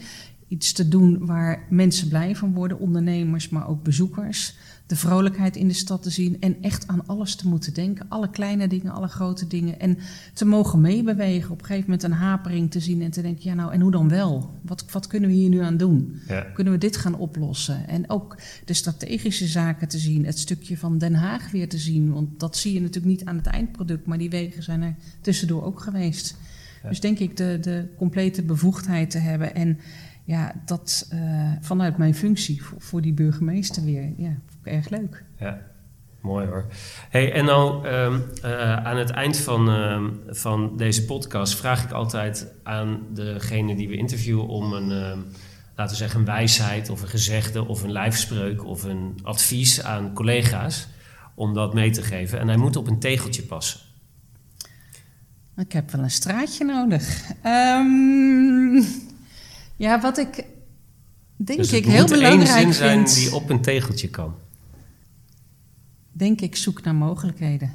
iets 0.52 0.72
te 0.72 0.88
doen 0.88 1.26
waar 1.26 1.66
mensen 1.70 2.08
blij 2.08 2.36
van 2.36 2.54
worden, 2.54 2.80
ondernemers, 2.80 3.50
maar 3.50 3.68
ook 3.68 3.84
bezoekers. 3.84 4.58
De 4.92 4.98
vrolijkheid 4.98 5.56
in 5.56 5.68
de 5.68 5.74
stad 5.74 6.04
te 6.04 6.10
zien 6.10 6.38
en 6.40 6.58
echt 6.62 6.88
aan 6.88 7.06
alles 7.06 7.36
te 7.36 7.48
moeten 7.48 7.74
denken. 7.74 8.06
Alle 8.10 8.30
kleine 8.30 8.68
dingen, 8.68 8.92
alle 8.92 9.08
grote 9.08 9.48
dingen. 9.48 9.80
En 9.80 9.98
te 10.34 10.46
mogen 10.46 10.82
meebewegen. 10.82 11.52
Op 11.52 11.60
een 11.60 11.66
gegeven 11.66 11.90
moment 11.90 12.04
een 12.04 12.18
hapering 12.18 12.72
te 12.72 12.80
zien 12.80 13.02
en 13.02 13.12
te 13.12 13.22
denken: 13.22 13.44
ja, 13.44 13.54
nou, 13.54 13.74
en 13.74 13.82
hoe 13.82 13.92
dan 13.92 14.10
wel? 14.10 14.60
Wat, 14.62 14.86
wat 14.92 15.08
kunnen 15.08 15.30
we 15.30 15.36
hier 15.36 15.50
nu 15.50 15.60
aan 15.60 15.78
doen? 15.78 16.20
Ja. 16.28 16.42
Kunnen 16.42 16.74
we 16.74 16.80
dit 16.80 16.98
gaan 16.98 17.16
oplossen? 17.16 17.88
En 17.88 18.10
ook 18.10 18.38
de 18.66 18.74
strategische 18.74 19.48
zaken 19.48 19.88
te 19.88 19.98
zien. 19.98 20.26
Het 20.26 20.40
stukje 20.40 20.78
van 20.78 20.98
Den 20.98 21.14
Haag 21.14 21.52
weer 21.52 21.70
te 21.70 21.78
zien. 21.78 22.14
Want 22.14 22.40
dat 22.40 22.58
zie 22.58 22.74
je 22.74 22.80
natuurlijk 22.82 23.18
niet 23.18 23.26
aan 23.26 23.38
het 23.38 23.48
eindproduct, 23.48 24.06
maar 24.06 24.18
die 24.18 24.30
wegen 24.30 24.64
zijn 24.64 24.82
er 24.82 24.96
tussendoor 25.22 25.64
ook 25.64 25.80
geweest. 25.80 26.38
Ja. 26.84 26.90
Dus 26.90 27.00
denk 27.00 27.20
ik 27.20 27.38
de, 27.38 27.58
de 27.62 27.86
complete 27.98 28.42
bevoegdheid 28.42 29.10
te 29.10 29.18
hebben. 29.18 29.56
En 29.56 29.80
ja, 30.24 30.54
dat 30.66 31.08
eh, 31.10 31.52
vanuit 31.62 31.98
mijn 31.98 32.16
functie 32.16 32.64
voor, 32.64 32.82
voor 32.82 33.02
die 33.02 33.14
burgemeester 33.14 33.84
weer. 33.84 34.14
Ja, 34.18 34.38
vond 34.48 34.66
ik 34.66 34.72
erg 34.72 34.90
leuk. 34.90 35.24
Ja, 35.40 35.62
mooi 36.22 36.48
hoor. 36.48 36.66
Hey, 37.10 37.34
en 37.34 37.46
nou, 37.46 37.88
ehm, 37.88 38.20
eh, 38.42 38.86
aan 38.86 38.98
het 38.98 39.10
eind 39.10 39.38
van, 39.38 39.70
ehm, 39.70 40.10
van 40.28 40.78
deze 40.78 41.06
podcast 41.06 41.56
vraag 41.56 41.84
ik 41.84 41.92
altijd 41.92 42.48
aan 42.64 43.00
degene 43.14 43.76
die 43.76 43.88
we 43.88 43.96
interviewen 43.96 44.48
om 44.48 44.74
een, 44.74 44.92
ehm, 44.92 45.20
laten 45.76 45.94
we 45.94 46.02
zeggen, 46.02 46.20
een 46.20 46.26
wijsheid 46.26 46.90
of 46.90 47.02
een 47.02 47.08
gezegde 47.08 47.68
of 47.68 47.84
een 47.84 47.92
lijfspreuk 47.92 48.66
of 48.66 48.84
een 48.84 49.20
advies 49.24 49.84
aan 49.84 50.14
collega's 50.14 50.88
om 51.36 51.54
dat 51.54 51.74
mee 51.74 51.92
te 51.92 52.02
geven. 52.02 52.40
En 52.40 52.48
hij 52.48 52.58
moet 52.58 52.76
op 52.76 52.88
een 52.88 53.00
tegeltje 53.00 53.44
passen. 53.44 53.80
Ik 55.58 55.72
heb 55.72 55.92
wel 55.92 56.04
een 56.04 56.12
straatje 56.12 56.66
nodig. 56.66 57.32
Ehm, 57.42 58.84
ja, 59.82 60.02
wat 60.02 60.18
ik 60.18 60.46
denk 61.36 61.60
dus 61.60 61.74
ik 61.74 61.86
heel 61.86 62.02
moet 62.02 62.12
één 62.12 62.20
belangrijk 62.20 62.60
zin 62.60 62.74
zijn 62.74 63.08
vind. 63.08 63.16
die 63.16 63.36
op 63.36 63.50
een 63.50 63.62
tegeltje 63.62 64.10
kan. 64.10 64.36
Denk 66.12 66.42
ik 66.42 66.56
zoek 66.56 66.84
naar 66.84 66.96
mogelijkheden. 66.96 67.74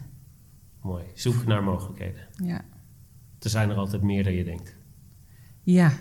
Mooi. 0.83 1.05
Zoek 1.15 1.47
naar 1.47 1.63
mogelijkheden. 1.63 2.27
Ja. 2.45 2.65
Er 3.39 3.51
zijn 3.51 3.71
er 3.71 3.77
altijd 3.77 4.03
meer 4.03 4.25
dan 4.25 4.33
je 4.33 4.45
denkt. 4.45 4.77
Ja, 5.63 5.93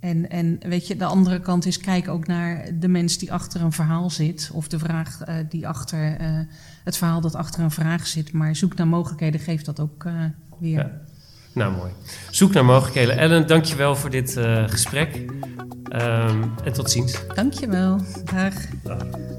en, 0.00 0.30
en 0.30 0.58
weet 0.60 0.86
je, 0.86 0.96
de 0.96 1.04
andere 1.04 1.40
kant 1.40 1.66
is 1.66 1.78
kijk 1.78 2.08
ook 2.08 2.26
naar 2.26 2.78
de 2.78 2.88
mens 2.88 3.18
die 3.18 3.32
achter 3.32 3.62
een 3.62 3.72
verhaal 3.72 4.10
zit. 4.10 4.50
Of 4.52 4.68
de 4.68 4.78
vraag 4.78 5.20
eh, 5.20 5.36
die 5.48 5.68
achter 5.68 6.16
eh, 6.16 6.40
het 6.84 6.96
verhaal 6.96 7.20
dat 7.20 7.34
achter 7.34 7.62
een 7.62 7.70
vraag 7.70 8.06
zit. 8.06 8.32
Maar 8.32 8.56
zoek 8.56 8.74
naar 8.74 8.88
mogelijkheden 8.88 9.40
geeft 9.40 9.64
dat 9.64 9.80
ook 9.80 10.04
eh, 10.04 10.24
weer. 10.58 10.78
Ja. 10.78 11.00
Nou, 11.52 11.72
mooi. 11.72 11.90
Zoek 12.30 12.52
naar 12.52 12.64
mogelijkheden. 12.64 13.18
Ellen, 13.18 13.46
dankjewel 13.46 13.96
voor 13.96 14.10
dit 14.10 14.36
eh, 14.36 14.64
gesprek. 14.66 15.24
Ehm, 15.88 16.42
en 16.64 16.72
tot 16.72 16.90
ziens. 16.90 17.26
Dankjewel. 17.34 18.00
Dag. 18.24 18.54
Dag. 18.82 19.37